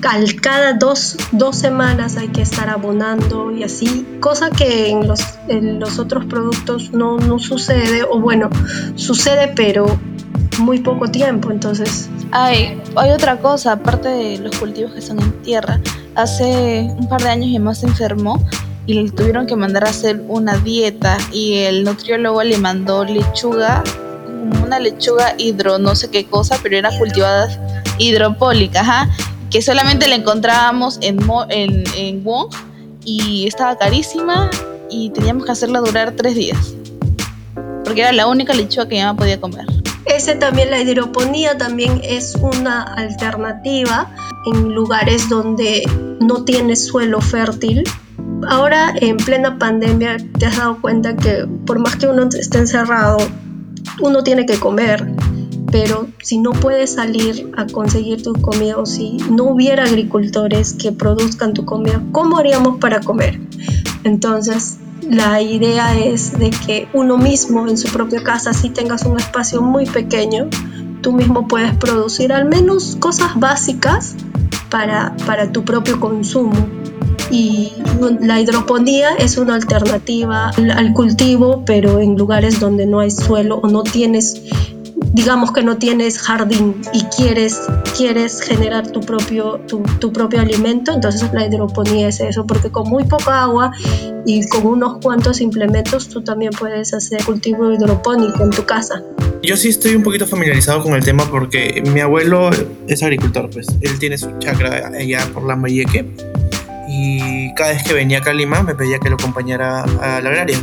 [0.00, 5.80] cada dos, dos, semanas hay que estar abonando y así, cosa que en los, en
[5.80, 8.50] los otros productos no, no sucede, o bueno,
[8.94, 9.86] sucede pero
[10.58, 15.32] muy poco tiempo, entonces hay, hay otra cosa, aparte de los cultivos que son en
[15.42, 15.80] tierra.
[16.14, 18.42] Hace un par de años mi mamá se enfermó
[18.86, 23.82] y le tuvieron que mandar a hacer una dieta y el nutriólogo le mandó lechuga,
[24.64, 27.48] una lechuga hidro, no sé qué cosa, pero era cultivada
[27.98, 29.10] hidropólica, ajá,
[29.56, 32.54] que solamente la encontrábamos en, en, en Wong
[33.06, 34.50] y estaba carísima
[34.90, 36.74] y teníamos que hacerla durar tres días.
[37.82, 39.64] Porque era la única lechuga que mi mamá podía comer.
[40.04, 44.14] Ese también, la hidroponía también es una alternativa
[44.44, 45.88] en lugares donde
[46.20, 47.82] no tienes suelo fértil.
[48.46, 53.16] Ahora en plena pandemia te has dado cuenta que por más que uno esté encerrado,
[54.02, 55.02] uno tiene que comer.
[55.78, 60.90] Pero si no puedes salir a conseguir tu comida o si no hubiera agricultores que
[60.90, 63.38] produzcan tu comida, ¿cómo haríamos para comer?
[64.02, 69.18] Entonces, la idea es de que uno mismo en su propia casa, si tengas un
[69.18, 70.48] espacio muy pequeño,
[71.02, 74.14] tú mismo puedes producir al menos cosas básicas
[74.70, 76.56] para, para tu propio consumo.
[77.30, 77.72] Y
[78.20, 83.68] la hidroponía es una alternativa al cultivo, pero en lugares donde no hay suelo o
[83.68, 84.40] no tienes
[85.12, 87.60] digamos que no tienes jardín y quieres,
[87.96, 92.88] quieres generar tu propio, tu, tu, propio alimento, entonces la hidroponía es eso, porque con
[92.88, 93.72] muy poca agua
[94.24, 99.02] y con unos cuantos implementos tú también puedes hacer cultivo hidropónico en tu casa.
[99.42, 102.50] Yo sí estoy un poquito familiarizado con el tema porque mi abuelo
[102.88, 106.06] es agricultor, pues él tiene su chacra allá por la Mayeque
[106.88, 110.30] y cada vez que venía acá a Lima me pedía que lo acompañara a la
[110.30, 110.58] agraria,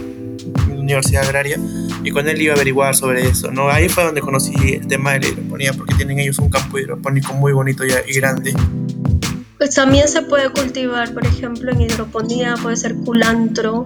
[0.84, 1.58] Universidad Agraria,
[2.04, 3.70] y con él iba a averiguar sobre eso, ¿no?
[3.70, 7.34] Ahí fue donde conocí el tema de la hidroponía, porque tienen ellos un campo hidropónico
[7.34, 8.54] muy bonito y grande.
[9.58, 13.86] Pues también se puede cultivar, por ejemplo, en hidroponía puede ser culantro,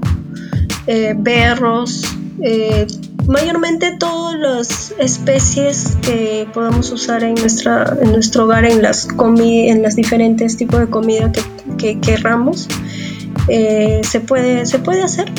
[0.88, 2.04] eh, berros,
[2.42, 2.88] eh,
[3.28, 9.08] mayormente todas las especies que podamos usar en, nuestra, en nuestro hogar, en las,
[9.38, 11.42] en las diferentes tipos de comida que,
[11.78, 12.68] que querramos,
[13.48, 15.32] eh, se, puede, se puede hacer.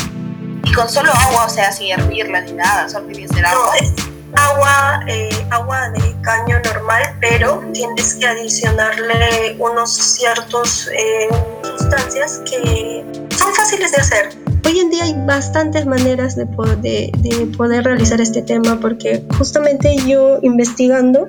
[0.79, 3.67] Con solo agua, o sea, sin hervirla ni nada, solo tiene que ser agua.
[3.67, 3.93] No, es
[4.37, 11.29] agua, eh, agua de caño normal, pero tienes que adicionarle unos ciertos eh,
[11.65, 13.05] sustancias que
[13.37, 14.29] son fáciles de hacer.
[14.65, 19.25] Hoy en día hay bastantes maneras de poder, de, de poder realizar este tema porque
[19.37, 21.27] justamente yo investigando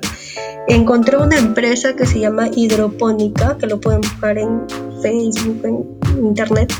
[0.68, 4.64] encontré una empresa que se llama Hidropónica, que lo pueden buscar en
[5.02, 6.72] Facebook, en internet,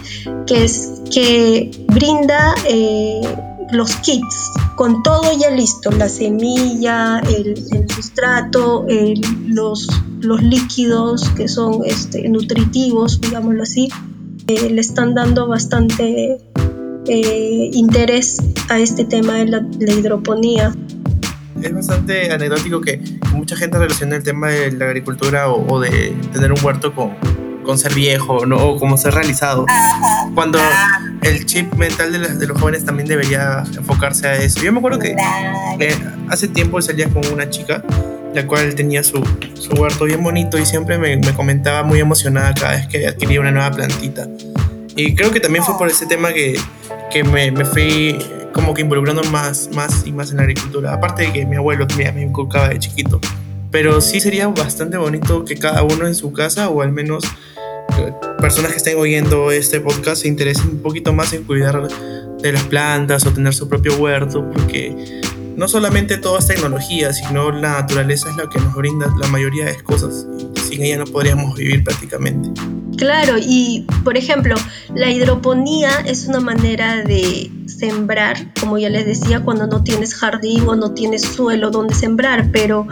[0.46, 3.20] que es que brinda eh,
[3.72, 7.54] los kits con todo ya listo, la semilla, el,
[7.90, 8.86] sustrato,
[9.46, 9.88] los,
[10.20, 13.90] los líquidos que son este, nutritivos, digámoslo así,
[14.46, 16.38] eh, le están dando bastante
[17.06, 18.38] eh, interés
[18.70, 20.74] a este tema de la, hidroponía.
[21.60, 23.02] Es bastante anecdótico que
[23.34, 27.10] mucha gente relaciona el tema de la agricultura o, o de tener un huerto con,
[27.70, 28.56] con ser viejo, ¿no?
[28.56, 29.64] O como ser realizado.
[30.34, 30.58] Cuando
[31.22, 34.60] el chip mental de, de, los jóvenes también debería enfocarse a eso.
[34.60, 35.14] Yo me acuerdo que
[35.78, 35.94] eh,
[36.28, 37.84] hace tiempo salía con una chica,
[38.34, 42.52] la cual tenía su, su huerto bien bonito y siempre me, me, comentaba muy emocionada
[42.54, 44.26] cada vez que adquiría una nueva plantita.
[44.96, 46.58] Y creo que también fue por ese tema que,
[47.12, 48.18] que me, me fui
[48.52, 50.92] como que involucrando más, más y más en la agricultura.
[50.92, 53.20] Aparte de que mi abuelo también me inculcaba de chiquito.
[53.70, 57.22] Pero sí sería bastante bonito que cada uno en su casa o al menos
[58.40, 61.88] personas que estén oyendo este podcast se interesen un poquito más en cuidar
[62.40, 65.20] de las plantas o tener su propio huerto, porque
[65.56, 69.66] no solamente todo es tecnología, sino la naturaleza es la que nos brinda la mayoría
[69.66, 70.26] de cosas.
[70.68, 72.48] Sin ella no podríamos vivir prácticamente.
[72.96, 74.54] Claro, y por ejemplo,
[74.94, 80.68] la hidroponía es una manera de sembrar, como ya les decía, cuando no tienes jardín
[80.68, 82.86] o no tienes suelo donde sembrar, pero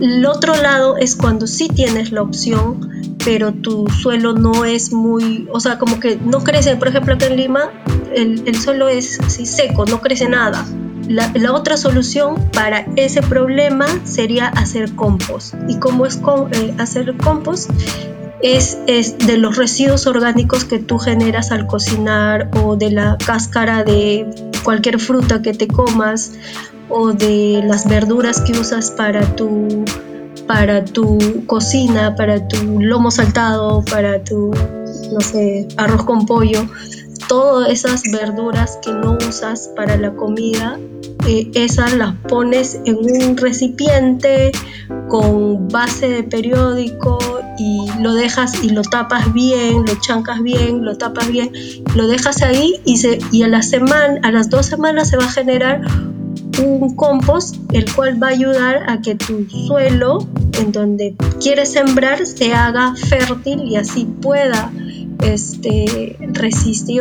[0.00, 2.90] el otro lado es cuando sí tienes la opción
[3.24, 7.26] pero tu suelo no es muy, o sea, como que no crece, por ejemplo, acá
[7.26, 7.70] en Lima
[8.14, 10.64] el, el suelo es así seco, no crece nada.
[11.08, 15.54] La, la, otra solución para ese problema sería hacer compost.
[15.68, 16.18] ¿Y cómo es
[16.52, 17.70] eh, hacer compost?
[18.42, 23.84] Es, es, de los residuos orgánicos que tú generas al cocinar o de la cáscara
[23.84, 24.26] de
[24.62, 26.32] cualquier fruta que te comas
[26.88, 29.84] o de las verduras que usas para tu
[30.46, 34.52] para tu cocina, para tu lomo saltado, para tu,
[35.12, 36.66] no sé, arroz con pollo,
[37.34, 40.78] todas esas verduras que no usas para la comida,
[41.26, 44.52] eh, esas las pones en un recipiente
[45.08, 47.18] con base de periódico
[47.58, 51.50] y lo dejas y lo tapas bien, lo chancas bien, lo tapas bien,
[51.96, 55.24] lo dejas ahí y, se, y a la semana, a las dos semanas se va
[55.24, 55.80] a generar
[56.62, 60.18] un compost el cual va a ayudar a que tu suelo
[60.60, 64.70] en donde quieres sembrar se haga fértil y así pueda
[65.24, 66.16] este,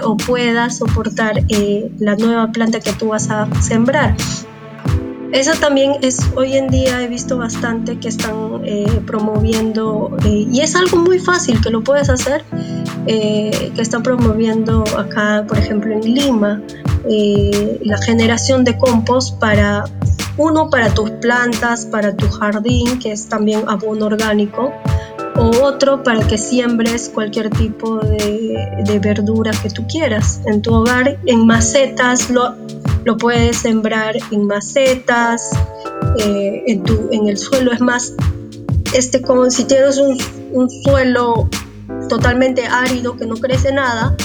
[0.04, 4.16] o pueda soportar eh, la nueva planta que tú vas a sembrar.
[5.32, 10.62] Eso también es, hoy en día he visto bastante que están eh, promoviendo, eh, y
[10.62, 12.44] es algo muy fácil que lo puedes hacer,
[13.08, 16.62] que están promoviendo acá, por ejemplo, en Lima,
[17.84, 19.86] la generación de compost para
[20.38, 24.72] uno para tus plantas, para tu jardín, que es también abono orgánico,
[25.36, 30.42] o otro para que siembres cualquier tipo de, de verdura que tú quieras.
[30.46, 32.56] En tu hogar, en macetas, lo,
[33.04, 35.52] lo puedes sembrar en macetas,
[36.20, 38.14] eh, en, tu, en el suelo, es más,
[38.94, 40.18] este, como si tienes un,
[40.52, 41.50] un suelo
[42.10, 44.16] totalmente árido que no crece nada,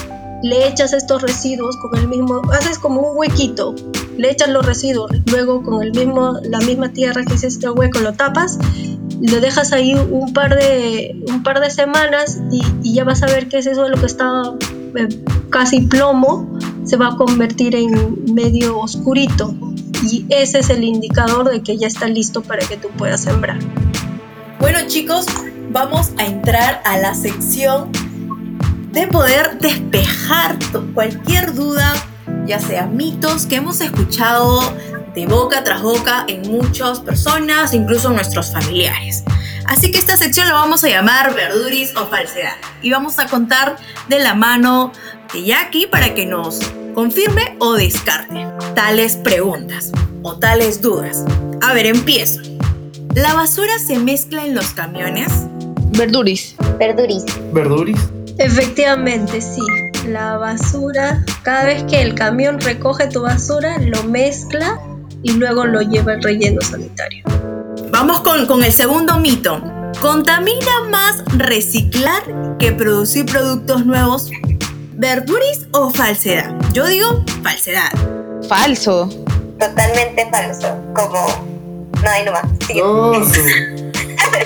[0.42, 3.75] le echas estos residuos con el mismo, haces como un huequito,
[4.16, 8.01] le echas los residuos, luego con el mismo, la misma tierra que es este hueco
[8.01, 8.59] lo tapas,
[9.21, 13.49] lo dejas ahí un par de, un par de semanas y, ya vas a ver
[13.49, 14.43] que ese suelo que está
[14.97, 15.09] eh,
[15.51, 19.55] casi plomo se va a convertir en medio oscurito
[20.03, 23.59] y ese es el indicador de que ya está listo para que tú puedas sembrar.
[24.61, 25.27] Bueno chicos,
[25.71, 27.91] vamos a entrar a la sección
[28.93, 30.59] de poder despejar
[30.95, 31.93] cualquier duda,
[32.47, 34.61] ya sea mitos que hemos escuchado
[35.14, 39.25] de boca tras boca en muchas personas, incluso nuestros familiares.
[39.66, 43.77] Así que esta sección la vamos a llamar verduris o falsedad y vamos a contar
[44.09, 44.92] de la mano
[45.33, 46.59] de Jackie para que nos
[46.94, 49.92] confirme o descarte tales preguntas
[50.23, 51.25] o tales dudas.
[51.61, 52.40] A ver, empiezo.
[53.14, 55.31] ¿La basura se mezcla en los camiones?
[55.90, 56.55] Verduris.
[56.79, 57.25] Verduris.
[57.53, 57.99] ¿Verduris?
[58.38, 59.62] Efectivamente, sí.
[60.07, 64.81] La basura, cada vez que el camión recoge tu basura, lo mezcla
[65.23, 67.25] y luego lo lleva al relleno sanitario.
[67.91, 69.63] Vamos con, con el segundo mito.
[70.01, 72.23] ¿Contamina más reciclar
[72.59, 74.31] que producir productos nuevos?
[74.93, 76.55] ¿Verduris o falsedad?
[76.73, 77.91] Yo digo falsedad.
[78.49, 79.09] Falso.
[79.59, 80.77] Totalmente falso.
[80.95, 81.27] Como.
[82.03, 82.45] No, ahí nomás.
[82.67, 82.83] Sigue.
[82.83, 83.25] Oh, ¿qué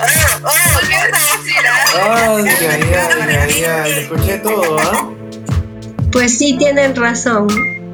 [0.01, 2.35] vas a decir, ah?
[2.35, 5.09] Ay, ay, ay, ay, ay, escuché todo, ¿ah?
[6.11, 7.47] Pues sí, tienen razón.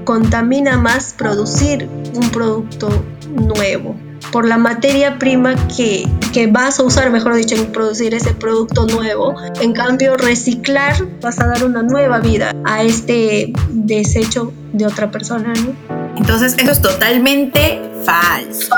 [0.06, 2.90] Contamina más producir un producto
[3.30, 3.96] nuevo.
[4.32, 8.86] Por la materia prima que, que vas a usar, mejor dicho, en producir ese producto
[8.86, 9.34] nuevo.
[9.62, 15.54] En cambio, reciclar vas a dar una nueva vida a este desecho de otra persona,
[15.54, 15.74] ¿no?
[16.18, 18.76] Entonces eso es totalmente falso.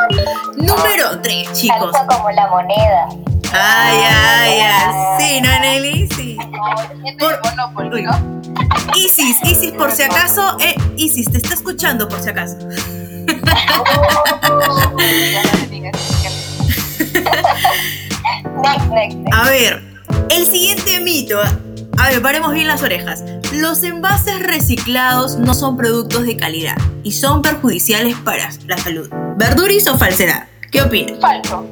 [0.58, 1.92] Número 3, chicos.
[1.92, 3.08] Falso como la moneda.
[3.54, 4.94] Ay, ay, ay.
[5.20, 6.08] Sí, ¿no, Nelly?
[6.16, 6.38] Sí.
[7.20, 7.42] Por-
[7.94, 8.06] Uy.
[8.96, 12.58] Isis, Isis, por si acaso, eh, Isis, te está escuchando por si acaso.
[18.64, 19.34] Next, next, next.
[19.34, 19.82] A ver,
[20.30, 21.40] el siguiente mito.
[21.98, 23.24] A ver, paremos bien las orejas.
[23.54, 29.10] Los envases reciclados no son productos de calidad y son perjudiciales para la salud.
[29.38, 30.48] ¿Verduris o falsedad?
[30.72, 31.20] ¿Qué opinas?
[31.20, 31.66] Falso.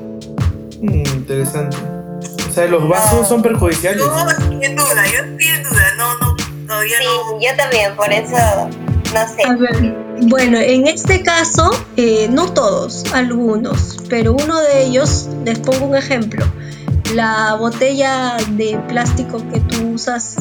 [0.81, 1.77] Mm, interesante.
[2.49, 4.03] O sea, los vasos son perjudiciales.
[4.05, 4.29] No,
[4.61, 5.93] en duda, yo estoy en duda.
[5.97, 6.35] No, no,
[6.67, 7.39] todavía Sí, no.
[7.41, 8.35] yo también, por eso,
[9.13, 9.95] no sé.
[10.21, 15.95] Bueno, en este caso, eh, no todos, algunos, pero uno de ellos, les pongo un
[15.95, 16.45] ejemplo.
[17.15, 20.35] La botella de plástico que tú usas,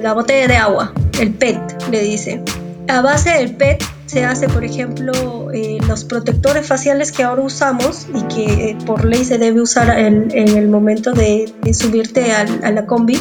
[0.00, 2.42] la botella de agua, el PET, le dice.
[2.88, 8.06] A base del PET se hace, por ejemplo, eh, los protectores faciales que ahora usamos
[8.14, 12.86] y que eh, por ley se debe usar en, el momento de, subirte a la
[12.86, 13.18] combi.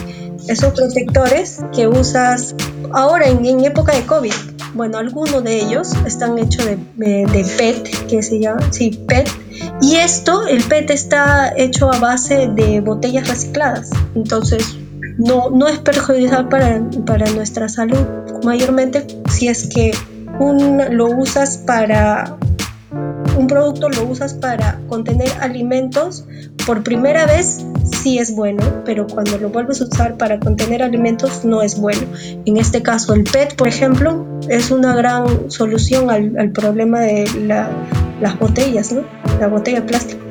[0.47, 2.55] Esos protectores que usas
[2.91, 4.33] ahora en, época de COVID.
[4.73, 9.29] Bueno, algunos de ellos están hechos de PET, que se llama, sí, PET.
[9.81, 13.91] Y esto, el PET está hecho a base de botellas recicladas.
[14.15, 14.77] Entonces,
[15.17, 18.05] no, no es perjudicial para, para nuestra salud.
[18.43, 19.91] Mayormente si es que
[20.39, 22.37] un, lo usas para
[23.37, 26.25] un producto lo usas para contener alimentos,
[26.65, 27.65] por primera vez
[28.03, 32.01] sí es bueno, pero cuando lo vuelves a usar para contener alimentos no es bueno.
[32.45, 37.69] En este caso, el PET, por ejemplo, es una gran solución al, problema de la-
[38.21, 39.03] las botellas, ¿no?
[39.39, 40.21] La botella de plástico.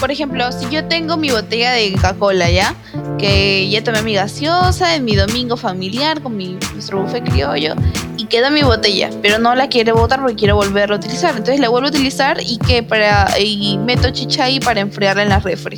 [0.00, 2.74] Por ejemplo, si yo tengo mi botella de Coca-Cola, ¿ya?
[3.18, 7.74] Que ya tomé mi gaseosa en mi domingo familiar con mi, nuestro buffet criollo
[8.16, 11.30] y queda mi botella, pero no la quiero botar porque quiero volverla a utilizar.
[11.36, 15.28] Entonces la vuelvo a utilizar y que para y meto chicha ahí para enfriarla en
[15.28, 15.76] la refri.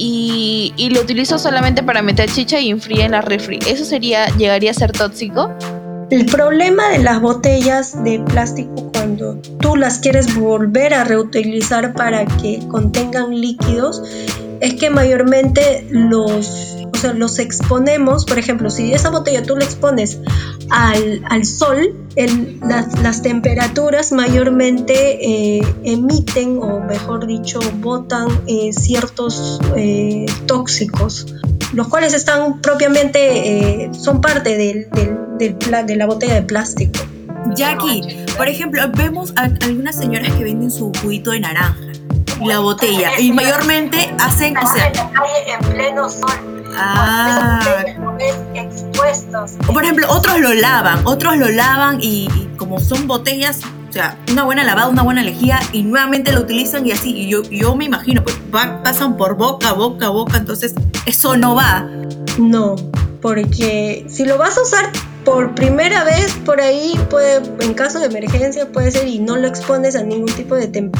[0.00, 3.58] Y, lo utilizo solamente para meter chicha y enfriar en la refri.
[3.66, 5.50] ¿Eso sería, llegaría a ser tóxico?
[6.10, 12.24] El problema de las botellas de plástico cuando tú las quieres volver a reutilizar para
[12.24, 14.02] que contengan líquidos
[14.60, 19.64] es que mayormente los, o sea, los exponemos, por ejemplo, si esa botella tú la
[19.64, 20.18] expones
[20.70, 21.94] al, al sol,
[23.02, 31.34] las, temperaturas mayormente eh, emiten, o mejor dicho, botan eh, ciertos eh, tóxicos
[31.74, 34.88] los cuales están propiamente, son parte del,
[35.38, 36.98] del- de la botella de plástico.
[37.54, 38.02] Jackie,
[38.38, 41.76] por ejemplo, vemos a algunas señoras que venden su juguito de naranja
[42.44, 46.64] la botella y mayormente hacen, o sea, la calle en pleno sol.
[46.76, 47.60] ah,
[48.54, 49.52] expuestos.
[49.66, 54.16] por ejemplo, otros lo lavan, otros lo lavan y, y como son botellas, o sea,
[54.30, 57.74] una buena lavada, una buena lejía y nuevamente lo utilizan y así, y yo, yo
[57.74, 60.74] me imagino, pues va- pasan por boca, boca, boca, entonces
[61.06, 61.88] eso no va.
[62.38, 62.76] No,
[63.20, 64.90] porque si lo vas a usar,
[65.28, 69.46] por primera vez por ahí puede, en caso de emergencia puede ser y no lo
[69.46, 70.90] expones a ningún tipo de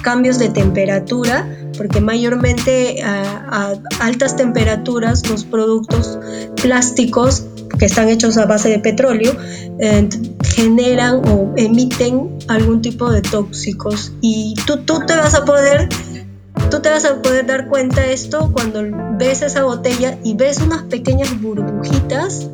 [0.00, 1.44] cambios de temperatura,
[1.76, 6.20] porque mayormente a, altas temperaturas los productos
[6.62, 7.46] plásticos
[7.80, 9.36] que están hechos a base de petróleo
[9.80, 10.08] eh,
[10.44, 15.88] generan o emiten algún tipo de tóxicos y tú, tú te vas a poder
[16.70, 18.84] tú te vas a poder dar cuenta de esto cuando
[19.18, 22.50] ves esa botella y ves unas pequeñas burbujitas.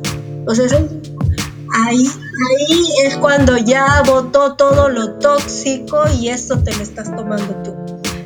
[0.47, 0.65] O sea,
[1.85, 7.55] ahí, ahí es cuando ya botó todo lo tóxico y eso te lo estás tomando
[7.63, 7.75] tú.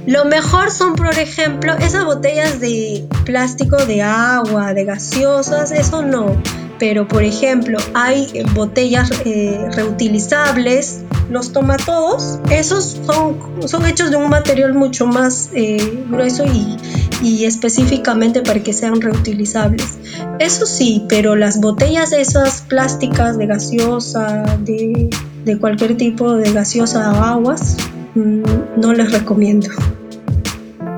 [0.05, 6.35] Lo mejor son, por ejemplo, esas botellas de plástico de agua, de gaseosas, eso no
[6.79, 14.29] pero por ejemplo hay botellas eh, reutilizables, los tomatodos, esos son, son hechos de un
[14.29, 16.77] material mucho más eh, grueso y,
[17.21, 19.97] y, específicamente para que sean reutilizables.
[20.39, 25.09] Eso sí, pero las botellas esas plásticas de gaseosa, de,
[25.45, 27.77] de cualquier tipo de gaseosa o aguas,
[28.15, 28.43] mm,
[28.77, 29.69] no les recomiendo.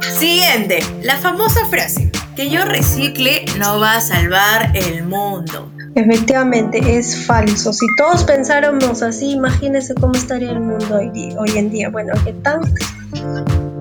[0.02, 5.72] Siguiente, la famosa frase, que yo recicle no va a salvar el mundo.
[5.96, 7.74] Efectivamente, es falso.
[7.74, 11.90] Si todos pensáramos así, imagínense cómo estaría el mundo hoy, hoy en día.
[11.90, 12.62] Bueno, que tan,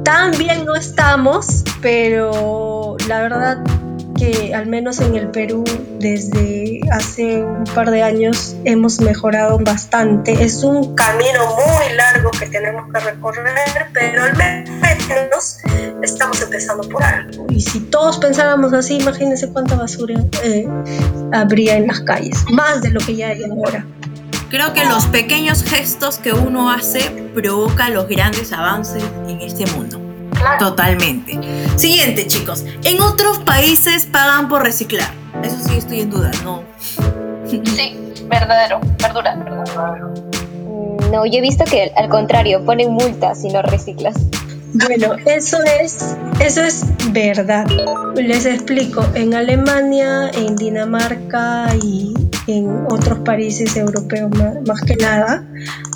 [0.05, 3.59] tan bien no estamos, pero la verdad
[4.17, 5.65] que al menos en el Perú
[5.99, 10.45] desde hace un par de años hemos mejorado bastante.
[10.45, 15.59] Es un camino muy largo que tenemos que recorrer, pero al menos
[16.03, 17.47] estamos empezando por algo.
[17.49, 20.69] Y si todos pensáramos así, imagínense cuánta basura eh,
[21.33, 23.87] habría en las calles, más de lo que ya hay ahora.
[24.51, 27.01] Creo que los pequeños gestos que uno hace
[27.33, 30.01] provocan los grandes avances en este mundo.
[30.59, 31.39] Totalmente.
[31.77, 32.65] Siguiente, chicos.
[32.83, 35.09] En otros países pagan por reciclar.
[35.45, 36.65] Eso sí estoy en duda, ¿no?
[37.47, 38.81] Sí, verdadero.
[39.01, 40.15] Verdura, verdadero.
[40.67, 44.17] Mm, no, yo he visto que al contrario, ponen multas si no reciclas.
[44.73, 47.67] Bueno, eso es, eso es verdad.
[48.17, 52.15] Les explico, en Alemania, en Dinamarca y
[52.53, 54.31] en otros países europeos
[54.67, 55.45] más, que nada,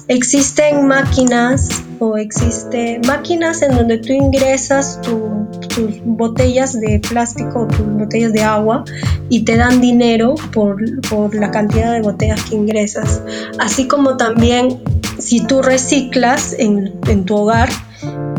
[0.09, 7.87] existen máquinas o existen máquinas en donde tú ingresas tus botellas de plástico o tus
[7.87, 8.85] botellas de agua
[9.29, 10.77] y te dan dinero por,
[11.09, 13.23] por la cantidad de botellas que ingresas.
[13.59, 14.83] Así como también
[15.19, 17.71] si tú reciclas en, en tu hogar,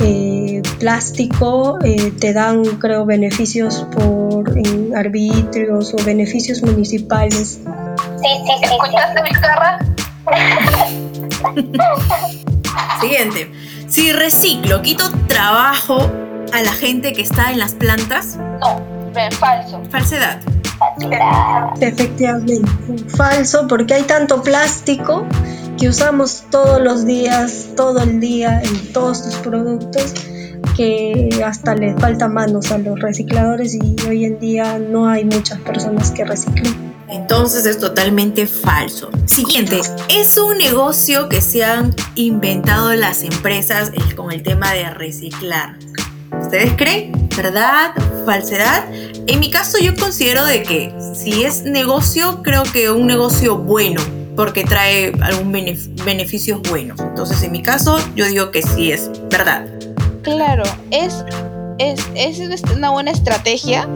[0.01, 7.59] eh, plástico, eh, te dan, creo, beneficios por en arbitrios o beneficios municipales.
[8.21, 9.79] Sí, sí, ¿escuchaste mi carra?
[13.01, 13.51] Siguiente.
[13.87, 16.11] Si reciclo, quito trabajo
[16.53, 18.37] a la gente que está en las plantas.
[18.59, 18.81] No,
[19.39, 19.81] falso.
[19.91, 20.41] Falsedad.
[21.79, 22.69] Efectivamente,
[23.15, 25.25] falso porque hay tanto plástico
[25.77, 30.13] que usamos todos los días, todo el día en todos tus productos
[30.75, 35.59] que hasta le falta manos a los recicladores y hoy en día no hay muchas
[35.59, 36.95] personas que reciclen.
[37.09, 39.09] Entonces es totalmente falso.
[39.25, 45.77] Siguiente, es un negocio que se han inventado las empresas con el tema de reciclar.
[46.41, 47.29] ¿Ustedes creen?
[47.35, 47.91] ¿Verdad?
[48.25, 48.85] ¿Falsedad?
[49.27, 54.01] En mi caso yo considero de que si es negocio, creo que un negocio bueno,
[54.35, 55.51] porque trae algún
[56.05, 56.99] beneficios buenos.
[56.99, 59.74] Entonces en mi caso yo digo que sí es verdad.
[60.25, 61.23] Claro, es,
[61.77, 63.87] es, es una buena estrategia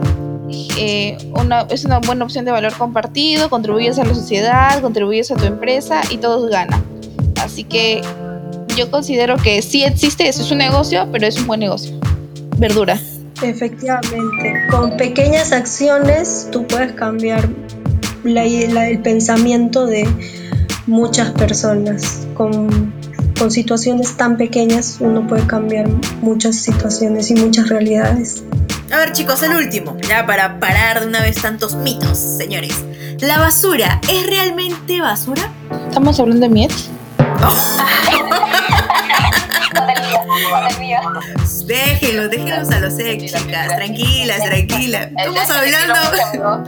[0.76, 5.36] eh, una, es una buena opción de valor compartido, contribuyes a la sociedad, contribuyes a
[5.36, 6.82] tu empresa y todos ganan.
[7.40, 8.02] Así que
[8.76, 11.92] yo considero que sí existe, eso es un negocio, pero es un buen negocio.
[12.58, 12.98] Verdura.
[13.42, 17.48] Efectivamente, con pequeñas acciones tú puedes cambiar
[18.24, 20.06] el pensamiento de
[20.86, 22.26] muchas personas.
[22.34, 22.92] Con,
[23.40, 25.88] con situaciones tan pequeñas uno puede cambiar
[26.20, 28.44] muchas situaciones y muchas realidades.
[28.92, 32.84] A ver chicos, el último, ya para parar de una vez tantos mitos, señores.
[33.20, 35.50] ¿La basura es realmente basura?
[35.88, 36.72] ¿Estamos hablando de miet?
[41.64, 43.74] déjenlo, déjenlos a los ex, chicas.
[43.74, 45.08] Tranquilas, tranquilas.
[45.16, 46.64] Estamos hablando.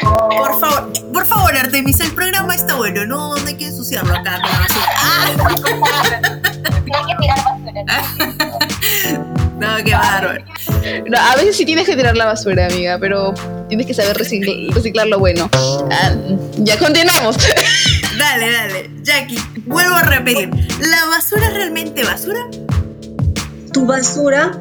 [0.00, 4.40] Por favor, por favor, Artemis, el programa está bueno, no, no hay que ensuciarlo acá
[4.40, 6.20] con la basura.
[6.86, 8.70] No hay que tirar basura.
[9.60, 10.44] No, qué bárbaro.
[11.06, 13.34] No, a veces sí tienes que tirar la basura, amiga, pero
[13.68, 15.50] tienes que saber reciclar, lo bueno.
[15.52, 16.12] Ah,
[16.56, 17.36] ya continuamos.
[18.18, 18.90] Dale, dale.
[19.02, 20.50] Jackie, vuelvo a repetir.
[20.80, 22.40] ¿La basura es realmente basura?
[23.72, 24.52] Tu basura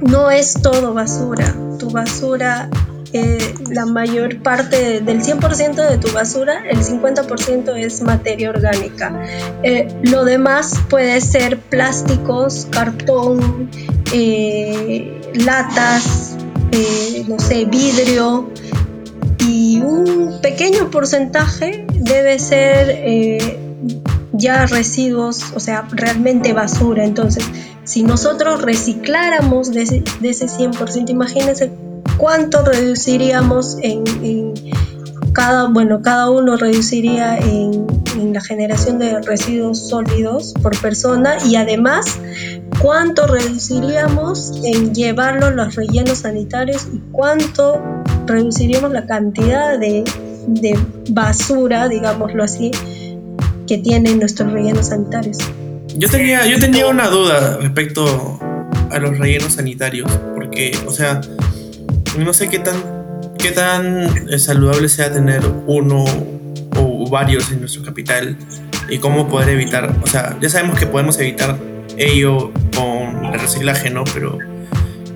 [0.00, 1.54] no es todo basura.
[1.78, 2.68] Tu basura
[3.12, 9.20] eh, la mayor parte del 100% de tu basura, el 50% es materia orgánica.
[9.62, 13.68] Eh, lo demás puede ser plásticos, cartón,
[14.12, 16.36] eh, latas,
[17.26, 18.48] no sé, vidrio
[19.40, 23.58] y un pequeño porcentaje debe ser
[24.32, 27.04] ya residuos, o sea, realmente basura.
[27.04, 27.44] Entonces,
[27.82, 31.72] si nosotros recicláramos de ese, de ese 100%, imagínense
[32.20, 34.52] cuánto reduciríamos en,
[35.32, 37.88] cada, bueno, cada uno reduciría en,
[38.34, 42.20] la generación de residuos sólidos por persona y además
[42.82, 47.80] cuánto reduciríamos en llevarlo los rellenos sanitarios y cuánto
[48.26, 50.04] reduciríamos la cantidad de,
[50.46, 50.78] de
[51.10, 52.72] basura, digámoslo así,
[53.66, 55.38] que tienen nuestros rellenos sanitarios.
[55.96, 58.38] Yo tenía, yo tenía una duda respecto
[58.90, 61.22] a los rellenos sanitarios, porque, o sea,
[62.18, 62.76] no sé qué tan,
[63.38, 66.04] qué tan eh, saludable sea tener uno
[66.76, 68.36] o varios en nuestro capital
[68.88, 71.56] y cómo poder evitar, o sea, ya sabemos que podemos evitar
[71.96, 74.04] ello con el reciclaje, ¿no?
[74.12, 74.38] Pero,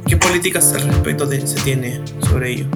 [0.06, 2.66] ¿qué políticas al respecto se tiene sobre ello?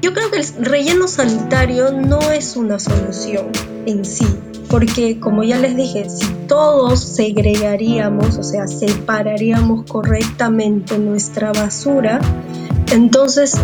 [0.00, 3.48] Yo creo que el relleno sanitario no es una solución
[3.86, 4.26] en sí,
[4.70, 12.20] porque como ya les dije, si todos segregaríamos, o sea, separaríamos correctamente nuestra basura,
[12.90, 13.54] entonces,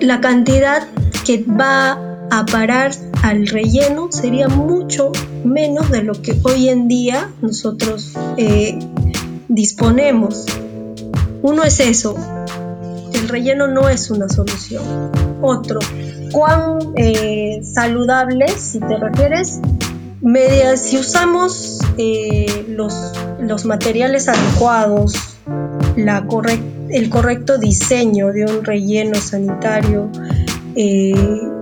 [0.00, 0.86] la cantidad
[1.26, 1.98] que va
[2.30, 2.92] a parar
[3.22, 5.12] al relleno sería mucho
[5.44, 8.78] menos de lo que hoy en día nosotros eh,
[9.48, 10.46] disponemos.
[11.42, 12.16] Uno es eso,
[13.12, 15.10] el relleno no es una solución.
[15.42, 15.80] Otro,
[16.32, 19.60] cuán eh, saludable, si te refieres,
[20.20, 22.94] media, si usamos eh, los,
[23.40, 25.14] los materiales adecuados,
[25.96, 30.10] la correcta el correcto diseño de un relleno sanitario
[30.76, 31.12] eh,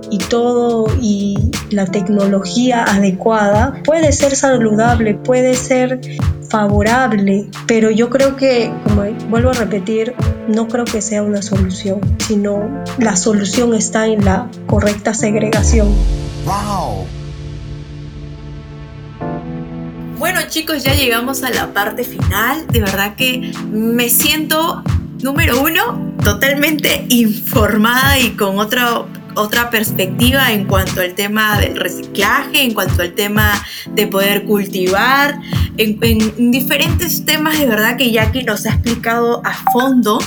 [0.09, 5.99] y todo y la tecnología adecuada puede ser saludable, puede ser
[6.49, 10.13] favorable, pero yo creo que, como vuelvo a repetir,
[10.47, 15.87] no creo que sea una solución, sino la solución está en la correcta segregación.
[16.45, 17.05] ¡Wow!
[20.19, 22.65] Bueno chicos, ya llegamos a la parte final.
[22.67, 24.83] De verdad que me siento
[25.21, 32.63] número uno, totalmente informada y con otro, otra perspectiva en cuanto al tema del reciclaje,
[32.63, 33.63] en cuanto al tema
[33.93, 35.39] de poder cultivar,
[35.77, 40.19] en, en diferentes temas de verdad que Jackie nos ha explicado a fondo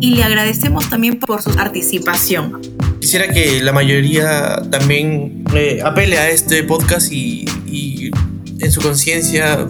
[0.00, 2.60] y le agradecemos también por su participación.
[3.00, 7.44] Quisiera que la mayoría también eh, apele a este podcast y
[8.60, 9.68] en su conciencia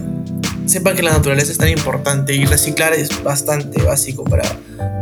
[0.66, 4.44] sepan que la naturaleza es tan importante y reciclar es bastante básico para,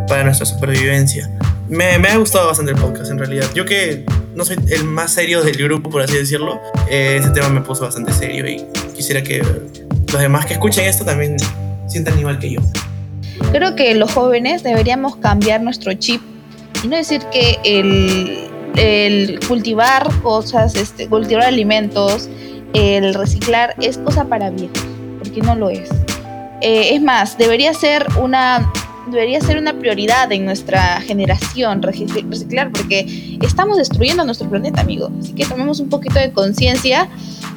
[0.08, 1.30] para nuestra supervivencia.
[1.68, 3.46] Me, me ha gustado bastante el podcast en realidad.
[3.54, 4.04] Yo que
[4.34, 6.60] no soy el más serio del grupo, por así decirlo,
[6.90, 9.42] eh, tema me puso bastante serio y quisiera que
[10.12, 11.36] los demás que escuchen esto también
[11.86, 12.60] sientan igual que yo.
[13.52, 16.20] Creo que los jóvenes deberíamos cambiar nuestro chip
[16.82, 22.28] y no decir que el, el cultivar cosas, este, cultivar alimentos,
[22.74, 24.82] el reciclar es cosa para viejos
[25.33, 25.89] porque no lo es.
[26.61, 28.70] Eh, es más, debería ser una
[29.11, 35.11] debería ser una prioridad en nuestra generación reciclar porque estamos destruyendo nuestro planeta, amigo.
[35.18, 37.09] Así que tomemos un poquito de conciencia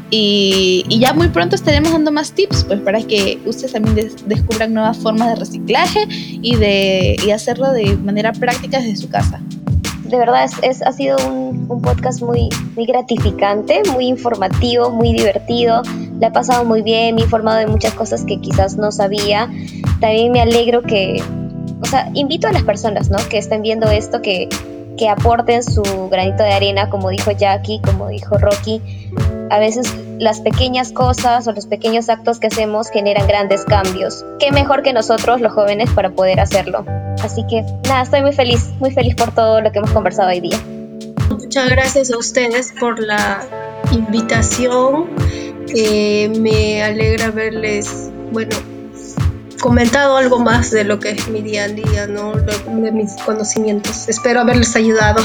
[0.09, 4.97] y, ya muy pronto estaremos dando más tips pues para que ustedes también descubran nuevas
[4.97, 9.39] formas de reciclaje y de y hacerlo de manera práctica desde su casa
[10.09, 15.81] de verdad es, ha sido un, podcast muy, muy gratificante, muy informativo, muy divertido.
[16.19, 19.49] Le ha pasado muy bien, me he informado de muchas cosas que quizás no sabía.
[19.99, 21.21] También me alegro que,
[21.81, 23.17] o sea, invito a las personas, ¿no?
[23.29, 24.47] Que estén viendo esto, que,
[24.97, 28.81] que aporten su granito de arena, como dijo Jackie, como dijo Rocky.
[29.49, 34.25] A veces las pequeñas cosas o los pequeños actos que hacemos generan grandes cambios.
[34.39, 36.85] ¿Qué mejor que nosotros, los jóvenes, para poder hacerlo?
[37.21, 40.41] Así que nada, estoy muy feliz, muy feliz por todo lo que hemos conversado hoy
[40.41, 40.59] día.
[41.29, 43.41] Muchas gracias a ustedes por la
[43.91, 45.09] invitación.
[45.75, 48.55] Eh, me alegra verles, bueno,
[49.59, 52.33] comentado algo más de lo que es mi día a día, ¿no?
[52.33, 54.07] De mis conocimientos.
[54.07, 55.21] Espero haberles ayudado.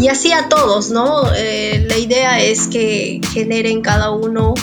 [0.00, 1.30] Y así a todos, ¿no?
[1.36, 4.54] Eh, la idea es que generen cada uno,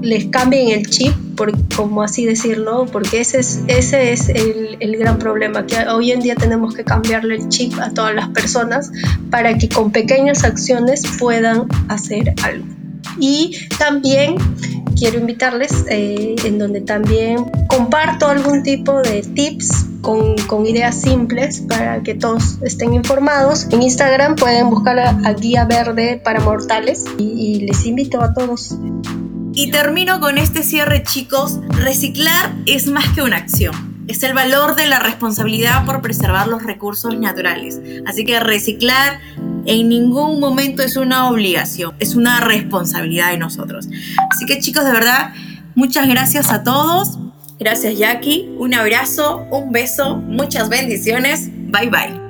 [0.00, 4.96] les cambien el chip, por, como así decirlo, porque ese es, ese es el, el
[4.96, 8.90] gran problema, que hoy en día tenemos que cambiarle el chip a todas las personas
[9.30, 12.77] para que con pequeñas acciones puedan hacer algo.
[13.20, 14.36] Y también
[14.96, 22.02] quiero invitarles eh, en donde también comparto algún tipo de tips con, ideas simples para
[22.02, 23.66] que todos estén informados.
[23.70, 28.32] En Instagram pueden buscar a, a Guía Verde para Mortales y, y les invito a
[28.34, 28.76] todos.
[29.54, 31.58] Y termino con este cierre, chicos.
[31.70, 36.62] Reciclar es más que una acción es el valor de la responsabilidad por preservar los
[36.62, 37.80] recursos naturales.
[38.06, 39.20] Así que reciclar
[39.66, 43.88] en ningún momento es una obligación, es una responsabilidad de nosotros.
[44.30, 45.34] Así que chicos, de verdad,
[45.74, 47.18] muchas gracias a todos.
[47.60, 51.48] Gracias Jackie, un abrazo, un beso, muchas bendiciones.
[51.70, 52.27] Bye bye.